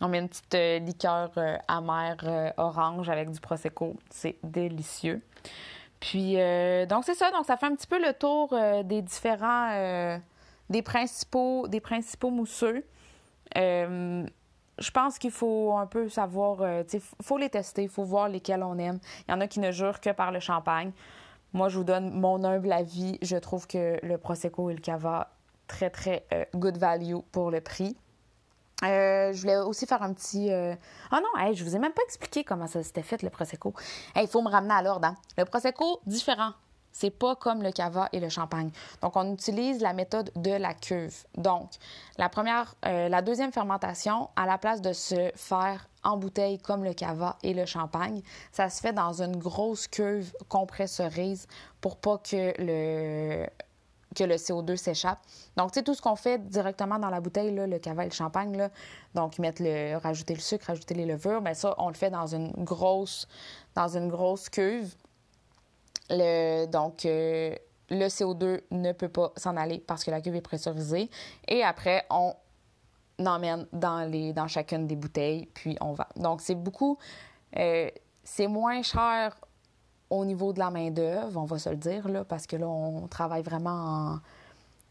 on 0.00 0.08
met 0.08 0.18
une 0.18 0.28
petite 0.28 0.54
euh, 0.54 0.78
liqueur 0.80 1.30
euh, 1.36 1.56
amère 1.68 2.16
euh, 2.24 2.50
orange 2.56 3.08
avec 3.08 3.30
du 3.30 3.40
prosecco. 3.40 3.96
C'est 4.10 4.36
délicieux. 4.42 5.22
Puis, 6.00 6.36
donc, 6.86 7.04
c'est 7.04 7.14
ça. 7.14 7.30
Donc, 7.30 7.46
ça 7.46 7.56
fait 7.56 7.64
un 7.64 7.74
petit 7.74 7.86
peu 7.86 7.98
le 7.98 8.12
tour 8.12 8.54
des 8.84 9.00
différents, 9.00 10.18
des 10.68 10.82
principaux, 10.82 11.66
des 11.66 11.80
principaux 11.80 12.28
mousseux. 12.28 12.84
je 13.56 14.90
pense 14.92 15.18
qu'il 15.18 15.30
faut 15.30 15.74
un 15.74 15.86
peu 15.86 16.10
savoir, 16.10 16.82
il 16.92 17.00
faut 17.22 17.38
les 17.38 17.48
tester, 17.48 17.84
il 17.84 17.88
faut 17.88 18.04
voir 18.04 18.28
lesquels 18.28 18.62
on 18.62 18.76
aime. 18.76 18.98
Il 19.26 19.30
y 19.30 19.34
en 19.34 19.40
a 19.40 19.46
qui 19.46 19.60
ne 19.60 19.70
jurent 19.70 20.02
que 20.02 20.10
par 20.10 20.30
le 20.30 20.40
champagne. 20.40 20.92
Moi, 21.54 21.70
je 21.70 21.78
vous 21.78 21.84
donne 21.84 22.10
mon 22.10 22.44
humble 22.44 22.72
avis. 22.72 23.18
Je 23.22 23.38
trouve 23.38 23.66
que 23.66 23.98
le 24.02 24.18
Prosecco 24.18 24.68
et 24.68 24.74
le 24.74 24.80
Cava, 24.80 25.30
très, 25.68 25.88
très 25.88 26.26
good 26.54 26.76
value 26.76 27.16
pour 27.32 27.50
le 27.50 27.62
prix. 27.62 27.96
Euh, 28.82 29.32
je 29.32 29.40
voulais 29.40 29.56
aussi 29.58 29.86
faire 29.86 30.02
un 30.02 30.12
petit. 30.12 30.50
Oh 30.50 31.16
non, 31.16 31.52
je 31.52 31.64
vous 31.64 31.76
ai 31.76 31.78
même 31.78 31.92
pas 31.92 32.02
expliqué 32.04 32.44
comment 32.44 32.66
ça 32.66 32.82
s'était 32.82 33.02
fait 33.02 33.22
le 33.22 33.30
Prosecco. 33.30 33.72
Il 34.16 34.28
faut 34.28 34.42
me 34.42 34.50
ramener 34.50 34.74
à 34.74 34.82
l'ordre. 34.82 35.08
Hein. 35.08 35.16
Le 35.38 35.44
Prosecco, 35.44 36.00
différent. 36.06 36.52
C'est 36.94 37.10
pas 37.10 37.34
comme 37.34 37.62
le 37.62 37.72
cava 37.72 38.08
et 38.12 38.20
le 38.20 38.28
champagne. 38.28 38.70
Donc, 39.02 39.16
on 39.16 39.34
utilise 39.34 39.80
la 39.80 39.92
méthode 39.92 40.30
de 40.36 40.52
la 40.52 40.74
cuve. 40.74 41.24
Donc, 41.36 41.72
la 42.18 42.28
première, 42.28 42.76
euh, 42.86 43.08
la 43.08 43.20
deuxième 43.20 43.50
fermentation, 43.50 44.30
à 44.36 44.46
la 44.46 44.58
place 44.58 44.80
de 44.80 44.92
se 44.92 45.32
faire 45.34 45.88
en 46.04 46.16
bouteille 46.16 46.58
comme 46.58 46.84
le 46.84 46.94
cava 46.94 47.36
et 47.42 47.52
le 47.52 47.66
champagne, 47.66 48.22
ça 48.52 48.70
se 48.70 48.80
fait 48.80 48.92
dans 48.92 49.20
une 49.20 49.36
grosse 49.36 49.88
cuve 49.88 50.32
compressorise 50.48 51.48
pour 51.80 51.96
pas 51.96 52.18
que 52.18 52.54
le, 52.58 53.44
que 54.14 54.24
le 54.24 54.36
CO2 54.36 54.76
s'échappe. 54.76 55.18
Donc, 55.56 55.72
tu 55.72 55.78
sais, 55.78 55.82
tout 55.82 55.94
ce 55.94 56.02
qu'on 56.02 56.16
fait 56.16 56.38
directement 56.48 56.98
dans 56.98 57.10
la 57.10 57.20
bouteille, 57.20 57.50
le 57.54 57.78
cava 57.78 58.04
et 58.04 58.08
le 58.08 58.14
champagne, 58.14 58.56
là, 58.56 58.70
donc 59.14 59.38
mettre 59.38 59.62
le, 59.62 59.96
rajouter 59.96 60.34
le 60.34 60.40
sucre, 60.40 60.66
rajouter 60.66 60.94
les 60.94 61.06
levures, 61.06 61.40
mais 61.40 61.54
ça, 61.54 61.74
on 61.78 61.88
le 61.88 61.94
fait 61.94 62.10
dans 62.10 62.26
une 62.26 62.52
grosse, 62.64 63.28
dans 63.74 63.88
une 63.88 64.08
grosse 64.08 64.48
cuve. 64.48 64.94
Donc, 66.10 67.06
euh, 67.06 67.54
le 67.90 68.06
CO2 68.06 68.60
ne 68.70 68.92
peut 68.92 69.08
pas 69.08 69.32
s'en 69.36 69.56
aller 69.56 69.78
parce 69.78 70.04
que 70.04 70.10
la 70.10 70.20
cuve 70.20 70.36
est 70.36 70.40
pressurisée. 70.40 71.10
Et 71.48 71.62
après, 71.62 72.04
on 72.10 72.34
emmène 73.24 73.66
dans, 73.72 74.10
les, 74.10 74.32
dans 74.32 74.48
chacune 74.48 74.86
des 74.86 74.96
bouteilles, 74.96 75.46
puis 75.54 75.76
on 75.80 75.92
va. 75.92 76.08
Donc, 76.16 76.40
c'est 76.40 76.54
beaucoup... 76.54 76.98
Euh, 77.56 77.88
c'est 78.24 78.46
moins 78.46 78.82
cher 78.82 79.36
au 80.10 80.24
niveau 80.24 80.52
de 80.52 80.58
la 80.58 80.70
main-d'œuvre, 80.70 81.40
on 81.40 81.44
va 81.44 81.58
se 81.58 81.68
le 81.68 81.76
dire, 81.76 82.08
là, 82.08 82.24
parce 82.24 82.46
que 82.46 82.56
là, 82.56 82.68
on 82.68 83.08
travaille 83.08 83.42
vraiment 83.42 84.18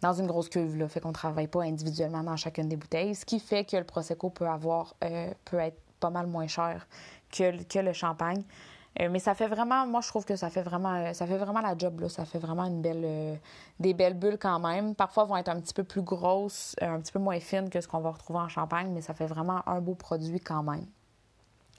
dans 0.03 0.13
une 0.13 0.27
grosse 0.27 0.49
cuve, 0.49 0.75
là, 0.77 0.87
fait 0.87 0.99
qu'on 0.99 1.09
ne 1.09 1.13
travaille 1.13 1.47
pas 1.47 1.63
individuellement 1.63 2.23
dans 2.23 2.35
chacune 2.35 2.67
des 2.67 2.75
bouteilles, 2.75 3.15
ce 3.15 3.25
qui 3.25 3.39
fait 3.39 3.63
que 3.63 3.77
le 3.77 3.85
Prosecco 3.85 4.29
peut 4.29 4.47
avoir, 4.47 4.95
euh, 5.03 5.31
peut 5.45 5.57
être 5.57 5.79
pas 5.99 6.09
mal 6.09 6.27
moins 6.27 6.47
cher 6.47 6.85
que, 7.31 7.63
que 7.63 7.79
le 7.79 7.93
champagne. 7.93 8.43
Euh, 8.99 9.09
mais 9.09 9.17
ça 9.17 9.33
fait 9.33 9.47
vraiment, 9.47 9.87
moi 9.87 10.01
je 10.01 10.07
trouve 10.09 10.23
que 10.23 10.35
ça 10.35 10.51
fait 10.51 10.61
vraiment, 10.61 10.93
euh, 10.93 11.13
ça 11.13 11.25
fait 11.25 11.37
vraiment 11.37 11.61
la 11.61 11.75
job 11.75 12.01
là. 12.01 12.09
Ça 12.09 12.25
fait 12.25 12.37
vraiment 12.37 12.65
une 12.65 12.81
belle, 12.81 13.39
des 13.79 13.93
belles 13.95 14.13
bulles 14.13 14.37
quand 14.37 14.59
même. 14.59 14.93
Parfois 14.93 15.23
elles 15.23 15.29
vont 15.29 15.37
être 15.37 15.49
un 15.49 15.59
petit 15.59 15.73
peu 15.73 15.83
plus 15.83 16.03
grosses, 16.03 16.75
un 16.81 16.99
petit 16.99 17.11
peu 17.11 17.19
moins 17.19 17.39
fines 17.39 17.69
que 17.69 17.81
ce 17.81 17.87
qu'on 17.87 18.01
va 18.01 18.11
retrouver 18.11 18.39
en 18.39 18.49
champagne, 18.49 18.91
mais 18.93 19.01
ça 19.01 19.13
fait 19.15 19.25
vraiment 19.25 19.67
un 19.67 19.81
beau 19.81 19.95
produit 19.95 20.39
quand 20.39 20.61
même. 20.61 20.85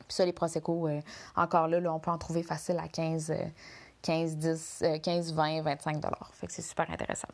Puis 0.06 0.14
ça, 0.14 0.24
les 0.24 0.32
prosecco, 0.32 0.88
encore 1.36 1.68
là, 1.68 1.92
on 1.92 1.98
peut 1.98 2.10
en 2.10 2.18
trouver 2.18 2.42
facile 2.42 2.78
à 2.78 2.88
15, 2.88 3.32
15, 4.02 4.36
10, 4.36 4.84
15, 5.02 5.32
20, 5.32 5.62
25 5.62 6.00
dollars. 6.00 6.30
Fait 6.34 6.46
que 6.46 6.52
c'est 6.52 6.62
super 6.62 6.90
intéressant. 6.90 7.28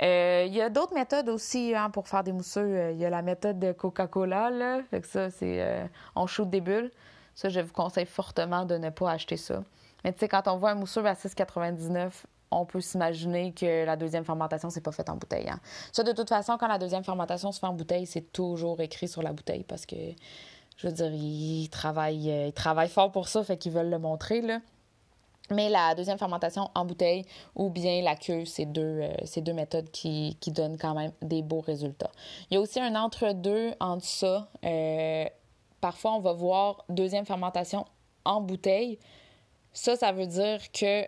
Il 0.00 0.54
y 0.54 0.60
a 0.60 0.70
d'autres 0.70 0.94
méthodes 0.94 1.28
aussi 1.28 1.74
hein, 1.74 1.90
pour 1.90 2.06
faire 2.06 2.22
des 2.22 2.32
mousseux. 2.32 2.92
Il 2.92 2.98
y 2.98 3.04
a 3.04 3.10
la 3.10 3.22
méthode 3.22 3.58
de 3.58 3.72
Coca-Cola, 3.72 4.50
là. 4.50 4.80
Fait 4.90 5.00
que 5.00 5.06
ça, 5.08 5.30
c'est 5.30 5.90
on 6.14 6.26
shoot 6.26 6.48
des 6.48 6.60
bulles. 6.60 6.92
Ça, 7.34 7.48
je 7.48 7.60
vous 7.60 7.72
conseille 7.72 8.06
fortement 8.06 8.64
de 8.64 8.76
ne 8.78 8.90
pas 8.90 9.10
acheter 9.10 9.36
ça. 9.36 9.62
Mais 10.04 10.12
tu 10.12 10.20
sais, 10.20 10.28
quand 10.28 10.46
on 10.46 10.56
voit 10.56 10.70
un 10.70 10.74
mousseux 10.76 11.04
à 11.04 11.14
6,99, 11.14 12.10
on 12.50 12.64
peut 12.64 12.80
s'imaginer 12.80 13.52
que 13.52 13.84
la 13.84 13.96
deuxième 13.96 14.24
fermentation, 14.24 14.70
c'est 14.70 14.80
pas 14.80 14.92
fait 14.92 15.08
en 15.10 15.16
bouteille. 15.16 15.48
Hein. 15.48 15.58
Ça, 15.92 16.02
de 16.02 16.12
toute 16.12 16.28
façon, 16.28 16.56
quand 16.58 16.68
la 16.68 16.78
deuxième 16.78 17.04
fermentation 17.04 17.52
se 17.52 17.60
fait 17.60 17.66
en 17.66 17.74
bouteille, 17.74 18.06
c'est 18.06 18.32
toujours 18.32 18.80
écrit 18.80 19.06
sur 19.08 19.22
la 19.22 19.32
bouteille 19.32 19.64
parce 19.64 19.84
que, 19.84 19.96
je 20.78 20.86
veux 20.86 20.92
dire, 20.92 21.12
ils 21.12 21.68
travaillent, 21.68 22.30
euh, 22.30 22.46
ils 22.46 22.52
travaillent 22.52 22.88
fort 22.88 23.12
pour 23.12 23.28
ça, 23.28 23.44
fait 23.44 23.58
qu'ils 23.58 23.72
veulent 23.72 23.90
le 23.90 23.98
montrer, 23.98 24.40
là. 24.40 24.60
Mais 25.50 25.70
la 25.70 25.94
deuxième 25.94 26.18
fermentation 26.18 26.70
en 26.74 26.84
bouteille 26.84 27.24
ou 27.54 27.70
bien 27.70 28.02
la 28.02 28.16
queue, 28.16 28.44
c'est 28.44 28.66
deux, 28.66 29.00
euh, 29.02 29.40
deux 29.40 29.52
méthodes 29.54 29.90
qui, 29.90 30.36
qui, 30.40 30.52
donnent 30.52 30.76
quand 30.76 30.94
même 30.94 31.12
des 31.22 31.42
beaux 31.42 31.60
résultats. 31.60 32.10
Il 32.50 32.54
y 32.54 32.56
a 32.58 32.60
aussi 32.60 32.80
un 32.80 32.94
entre-deux 32.94 33.72
entre 33.80 34.04
ça. 34.04 34.48
Euh, 34.64 35.24
parfois, 35.80 36.12
on 36.12 36.20
va 36.20 36.34
voir 36.34 36.84
deuxième 36.90 37.24
fermentation 37.24 37.86
en 38.26 38.42
bouteille. 38.42 38.98
Ça, 39.72 39.96
ça 39.96 40.12
veut 40.12 40.26
dire 40.26 40.70
que 40.70 41.04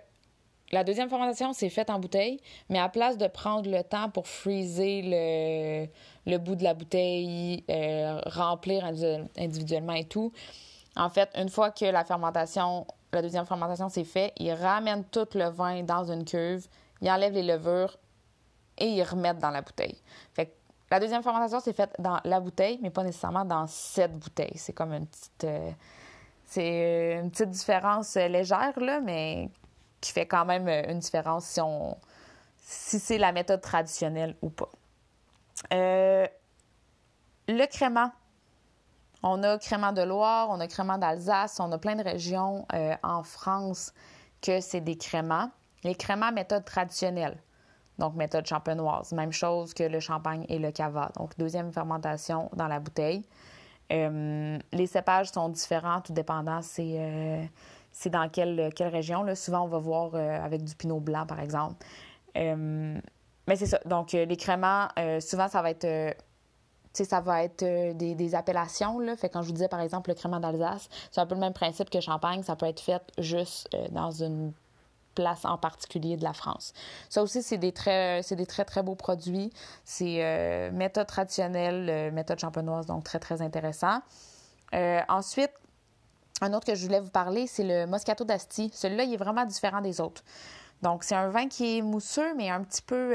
la 0.73 0.85
deuxième 0.85 1.09
fermentation, 1.09 1.53
c'est 1.53 1.69
faite 1.69 1.91
en 1.91 1.99
bouteille, 1.99 2.41
mais 2.69 2.79
à 2.79 2.89
place 2.89 3.19
de 3.19 3.27
prendre 3.27 3.71
le 3.71 3.83
temps 3.83 4.09
pour 4.11 4.27
freezer 4.27 5.03
le, 6.27 6.39
bout 6.39 6.55
de 6.55 6.63
la 6.65 6.75
bouteille, 6.75 7.65
euh, 7.69 8.21
remplir 8.27 8.85
individuellement 9.37 9.95
et 9.95 10.05
tout, 10.05 10.33
en 10.97 11.09
fait, 11.09 11.31
une 11.37 11.49
fois 11.49 11.71
que 11.71 11.85
la 11.85 12.05
fermentation, 12.05 12.87
la 13.13 13.23
deuxième 13.23 13.47
fermentation, 13.47 13.89
c'est 13.89 14.05
fait, 14.05 14.33
ils 14.39 14.53
ramènent 14.53 15.05
tout 15.05 15.29
le 15.35 15.49
vin 15.49 15.83
dans 15.83 16.11
une 16.11 16.25
cuve, 16.25 16.67
ils 17.01 17.11
enlèvent 17.11 17.35
les 17.35 17.43
levures 17.43 17.97
et 18.79 18.87
ils 18.87 19.03
remettent 19.03 19.39
dans 19.39 19.51
la 19.51 19.63
bouteille. 19.63 19.97
La 20.91 20.99
deuxième 20.99 21.23
fermentation, 21.23 21.61
c'est 21.61 21.73
faite 21.73 21.95
dans 22.01 22.19
la 22.25 22.41
bouteille, 22.41 22.81
mais 22.83 22.91
pas 22.91 23.05
nécessairement 23.05 23.45
dans 23.45 23.65
cette 23.69 24.19
bouteille. 24.19 24.57
C'est 24.57 24.73
comme 24.73 24.93
une 24.93 25.07
petite. 25.07 25.45
Euh, 25.45 25.71
c'est 26.47 27.21
une 27.23 27.31
petite 27.31 27.51
différence 27.51 28.17
euh, 28.17 28.27
légère, 28.27 28.73
là, 28.81 29.01
mais 29.01 29.51
qui 30.01 30.13
fait 30.13 30.27
quand 30.27 30.45
même 30.45 30.69
euh, 30.69 30.91
une 30.91 30.99
différence 30.99 31.59
si 32.59 32.99
c'est 32.99 33.19
la 33.19 33.33
méthode 33.33 33.61
traditionnelle 33.61 34.37
ou 34.43 34.51
pas. 34.51 34.71
le 35.73 36.29
crément. 37.67 38.13
On 39.23 39.43
a 39.43 39.59
crément 39.59 39.93
de 39.93 40.01
Loire, 40.03 40.49
on 40.51 40.61
a 40.61 40.67
crément 40.67 40.97
d'Alsace, 40.97 41.61
on 41.61 41.71
a 41.73 41.79
plein 41.79 41.95
de 41.95 42.03
régions 42.03 42.67
en 43.03 43.23
France 43.23 43.93
que 44.41 44.61
c'est 44.61 44.81
des 44.81 44.97
créments. 44.97 45.51
Les 45.85 45.95
créments 45.95 46.33
méthode 46.33 46.65
traditionnelle 46.65 47.37
donc 48.01 48.17
méthode 48.17 48.47
champenoise. 48.47 49.13
Même 49.13 49.31
chose 49.31 49.73
que 49.73 49.85
le 49.85 50.01
champagne 50.01 50.45
et 50.49 50.59
le 50.59 50.73
cava. 50.73 51.13
Donc, 51.17 51.39
deuxième 51.39 51.73
fermentation 51.73 52.51
dans 52.55 52.67
la 52.67 52.81
bouteille. 52.81 53.25
Euh, 53.93 54.59
les 54.73 54.87
cépages 54.87 55.31
sont 55.31 55.49
différents, 55.49 56.01
tout 56.01 56.13
dépendant 56.13 56.63
c'est 56.63 57.51
euh, 58.07 58.11
dans 58.11 58.29
quelle, 58.29 58.71
quelle 58.75 58.89
région. 58.89 59.23
Là. 59.23 59.35
Souvent, 59.35 59.63
on 59.63 59.69
va 59.69 59.79
voir 59.79 60.15
euh, 60.15 60.45
avec 60.45 60.65
du 60.65 60.75
pinot 60.75 61.01
blanc, 61.01 61.27
par 61.27 61.41
exemple. 61.41 61.85
mais 62.35 63.57
c'est 63.57 63.67
ça. 63.67 63.81
Donc, 63.87 64.13
les 64.13 64.37
créments, 64.37 64.89
souvent, 65.21 65.49
ça 65.49 65.63
va 65.63 65.71
être... 65.71 65.85
être 65.85 67.65
des, 67.97 68.35
appellations. 68.35 68.99
Là. 68.99 69.17
Fait 69.17 69.29
quand 69.29 69.43
je 69.43 69.49
vous 69.49 69.55
disais, 69.55 69.69
par 69.69 69.81
exemple, 69.81 70.11
le 70.11 70.15
crément 70.15 70.41
d'Alsace, 70.41 70.89
c'est 71.11 71.21
un 71.21 71.27
peu 71.27 71.35
le 71.35 71.41
même 71.41 71.53
principe 71.53 71.91
que 71.91 72.01
champagne. 72.01 72.43
Ça 72.43 72.57
peut 72.57 72.67
être 72.67 72.81
fait 72.81 73.03
juste 73.19 73.69
dans 73.91 74.11
une 74.11 74.53
place 75.15 75.45
en 75.45 75.59
particulier 75.59 76.17
de 76.17 76.25
la 76.25 76.33
France. 76.33 76.73
Ça 77.09 77.23
aussi, 77.23 77.43
c'est 77.43 77.59
des 77.59 77.73
très, 77.73 78.23
c'est 78.23 78.37
très, 78.47 78.83
beaux 78.83 78.95
produits. 78.95 79.53
C'est 79.85 80.25
euh, 80.25 80.71
méthode 80.73 81.07
traditionnelle, 81.07 81.89
euh, 81.89 82.11
méthode 82.11 82.39
champenoise, 82.39 82.87
donc 82.87 83.05
très, 83.05 83.19
très 83.19 83.43
intéressant. 83.43 84.01
Euh, 84.75 85.01
ensuite, 85.09 85.53
un 86.41 86.53
autre 86.53 86.67
que 86.67 86.75
je 86.75 86.85
voulais 86.85 87.01
vous 87.01 87.11
parler, 87.11 87.47
c'est 87.47 87.65
le 87.65 87.87
Moscato 87.87 88.25
d'Asti. 88.25 88.71
Celui-là, 88.75 89.05
il 89.05 89.15
est 89.15 89.19
vraiment 89.19 89.45
différent 89.45 89.81
des 89.81 90.01
autres. 90.01 90.23
Donc, 90.83 91.05
c'est 91.05 91.15
un 91.15 91.29
vin 91.29 91.49
qui 91.49 91.79
est 91.79 91.83
mousseux, 91.83 92.35
mais 92.37 92.51
un 92.51 92.63
petit 92.63 92.83
peu... 92.83 93.15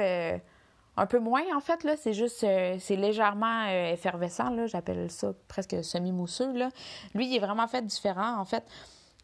un 0.97 1.05
peu 1.07 1.19
moins, 1.19 1.43
en 1.55 1.59
fait. 1.59 1.79
C'est 1.97 2.13
juste... 2.13 2.39
c'est 2.39 2.95
légèrement 2.95 3.65
effervescent, 3.65 4.49
là. 4.51 4.67
J'appelle 4.67 5.09
ça 5.09 5.33
presque 5.47 5.83
semi-mousseux. 5.83 6.53
Lui, 7.15 7.27
il 7.27 7.35
est 7.35 7.39
vraiment 7.39 7.67
fait 7.67 7.81
différent, 7.81 8.37
en 8.39 8.45
fait. 8.45 8.63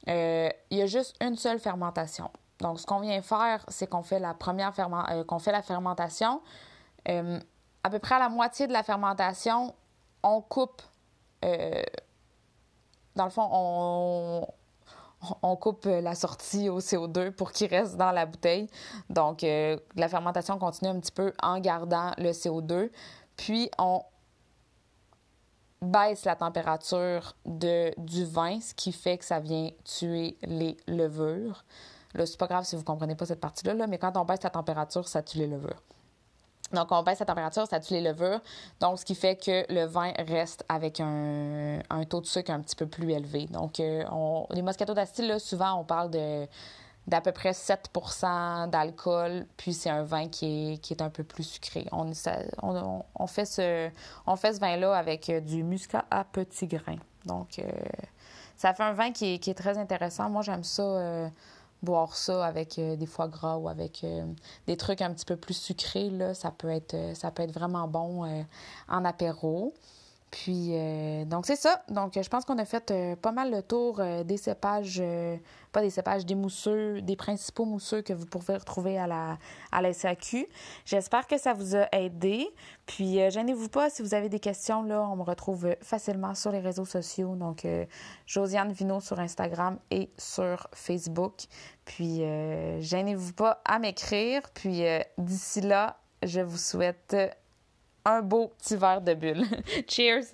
il 0.07 0.77
y 0.77 0.81
a 0.81 0.87
juste 0.87 1.15
une 1.21 1.35
seule 1.35 1.59
fermentation. 1.59 2.31
Donc, 2.61 2.79
ce 2.79 2.85
qu'on 2.85 2.99
vient 2.99 3.21
faire, 3.21 3.65
c'est 3.67 3.87
qu'on 3.87 4.03
fait 4.03 4.19
la 4.19 4.33
première 4.33 4.71
euh, 4.79 5.23
qu'on 5.23 5.39
fait 5.39 5.51
la 5.51 5.61
fermentation. 5.61 6.41
Euh, 7.09 7.39
à 7.83 7.89
peu 7.89 7.99
près 7.99 8.15
à 8.15 8.19
la 8.19 8.29
moitié 8.29 8.67
de 8.67 8.73
la 8.73 8.83
fermentation, 8.83 9.73
on 10.23 10.41
coupe. 10.41 10.81
Euh, 13.12 13.17
dans 13.17 13.26
le 13.26 13.30
fond, 13.32 14.47
on, 15.41 15.56
coupe 15.56 15.86
la 15.86 16.15
sortie 16.15 16.69
au 16.69 16.80
CO2 16.80 17.32
pour 17.32 17.52
qu'il 17.52 17.67
reste 17.67 17.95
dans 17.95 18.12
la 18.12 18.26
bouteille. 18.26 18.67
Donc, 19.10 19.41
la 19.41 20.10
fermentation 20.10 20.58
continue 20.58 20.89
un 20.89 21.00
petit 21.00 21.12
peu 21.12 21.34
en 21.43 21.60
gardant 21.60 22.12
le 22.17 22.32
CO2. 22.32 22.89
Puis, 23.38 23.69
on 23.78 24.02
baisse 25.82 26.26
la 26.26 26.36
température 26.36 27.36
de, 27.45 27.91
du 27.97 28.26
vin, 28.26 28.60
ce 28.60 28.74
qui 28.74 28.91
fait 28.91 29.17
que 29.17 29.26
ça 29.26 29.39
vient 29.39 29.69
tuer 29.84 30.38
les 30.43 30.78
levures. 30.88 31.63
Là, 32.13 32.26
c'est 32.26 32.38
pas 32.38 32.47
grave 32.47 32.65
si 32.65 32.76
vous 32.76 32.84
comprenez 32.84 33.15
pas 33.15 33.26
cette 33.26 33.39
partie-là, 33.39 33.74
là, 33.74 33.88
mais 33.88 33.97
quand 33.97 34.15
on 34.17 34.26
baisse 34.26 34.43
la 34.43 34.50
température, 34.50 35.08
ça 35.08 35.24
tue 35.24 35.39
les 35.39 35.47
levures. 35.47 35.82
Donc, 36.73 36.88
on 36.91 37.03
baisse 37.03 37.19
la 37.19 37.25
température, 37.25 37.67
ça 37.67 37.79
tue 37.79 37.93
les 37.93 38.01
levures. 38.01 38.41
Donc, 38.79 38.99
ce 38.99 39.05
qui 39.05 39.15
fait 39.15 39.36
que 39.36 39.65
le 39.71 39.86
vin 39.86 40.13
reste 40.27 40.63
avec 40.69 40.99
un, 40.99 41.81
taux 42.10 42.21
de 42.21 42.25
sucre 42.25 42.51
un 42.51 42.62
petit 42.62 42.75
peu 42.75 42.88
plus 42.88 43.12
élevé. 43.12 43.47
Donc, 43.47 43.79
euh, 43.79 44.03
les 44.51 44.62
Moscato 44.62 44.93
d'Asti, 44.93 45.27
là, 45.27 45.39
souvent, 45.39 45.79
on 45.79 45.84
parle 45.84 46.12
de 46.12 46.47
d'à 47.07 47.19
peu 47.19 47.31
près 47.31 47.51
7% 47.51 48.69
d'alcool, 48.69 49.47
puis 49.57 49.73
c'est 49.73 49.89
un 49.89 50.03
vin 50.03 50.27
qui 50.27 50.79
est, 50.88 51.01
un 51.01 51.10
peu 51.10 51.23
plus 51.23 51.43
sucré. 51.43 51.88
On, 51.91 52.05
fait 53.27 53.45
ce, 53.45 54.60
vin-là 54.60 54.95
avec 54.95 55.27
euh, 55.29 55.39
du 55.39 55.63
muscat 55.63 56.05
à 56.12 56.23
petits 56.23 56.67
grains. 56.67 56.99
Donc, 57.25 57.57
euh, 57.57 57.63
ça 58.55 58.75
fait 58.75 58.84
un 58.84 58.93
vin 58.93 59.12
qui 59.12 59.34
est 59.34 59.57
très 59.57 59.79
intéressant. 59.79 60.29
Moi, 60.29 60.43
j'aime 60.43 60.63
ça 60.63 61.31
boire 61.81 62.15
ça 62.15 62.45
avec 62.45 62.77
euh, 62.79 62.95
des 62.95 63.05
foie 63.05 63.27
gras 63.27 63.57
ou 63.57 63.67
avec 63.67 64.03
euh, 64.03 64.25
des 64.67 64.77
trucs 64.77 65.01
un 65.01 65.13
petit 65.13 65.25
peu 65.25 65.35
plus 65.35 65.55
sucrés, 65.55 66.09
euh, 66.11 66.33
ça 66.33 66.51
peut 66.51 66.69
être 66.69 67.51
vraiment 67.51 67.87
bon 67.87 68.43
en 68.87 69.05
apéro. 69.05 69.73
Puis, 70.31 70.69
euh, 70.71 71.25
donc, 71.25 71.45
c'est 71.45 71.57
ça. 71.57 71.83
Donc, 71.89 72.13
je 72.15 72.29
pense 72.29 72.45
qu'on 72.45 72.57
a 72.57 72.63
fait 72.63 72.89
euh, 72.89 73.15
pas 73.17 73.33
mal 73.33 73.51
le 73.51 73.61
tour 73.61 73.99
euh, 73.99 74.23
des 74.23 74.37
cépages, 74.37 75.03
pas 75.73 75.81
des 75.81 75.89
cépages, 75.89 76.25
des 76.25 76.35
mousseux, 76.35 77.01
des 77.01 77.17
principaux 77.17 77.65
mousseux 77.65 78.01
que 78.01 78.13
vous 78.13 78.25
pouvez 78.25 78.55
retrouver 78.55 78.97
à 78.97 79.07
la, 79.07 79.37
à 79.73 79.81
la 79.81 79.91
SAQ. 79.91 80.47
J'espère 80.85 81.27
que 81.27 81.37
ça 81.37 81.53
vous 81.53 81.75
a 81.75 81.89
aidé. 81.91 82.47
Puis, 82.85 83.19
gênez-vous 83.29 83.67
pas 83.67 83.89
si 83.89 84.01
vous 84.01 84.13
avez 84.13 84.29
des 84.29 84.39
questions. 84.39 84.83
Là, 84.83 85.01
on 85.01 85.17
me 85.17 85.23
retrouve 85.23 85.75
facilement 85.81 86.33
sur 86.33 86.51
les 86.51 86.59
réseaux 86.59 86.85
sociaux. 86.85 87.35
Donc, 87.35 87.67
Josiane 88.25 88.71
Vino 88.71 89.01
sur 89.01 89.19
Instagram 89.19 89.79
et 89.91 90.09
sur 90.17 90.67
Facebook. 90.73 91.43
Puis, 91.83 92.23
gênez-vous 92.79 93.33
pas 93.33 93.61
à 93.65 93.79
m'écrire. 93.79 94.43
Puis, 94.53 94.83
d'ici 95.17 95.59
là, 95.59 95.97
je 96.23 96.39
vous 96.39 96.57
souhaite 96.57 97.15
un 98.05 98.21
beau 98.21 98.51
petit 98.57 98.75
verre 98.75 99.01
de 99.01 99.13
bulle. 99.13 99.45
Cheers! 99.87 100.33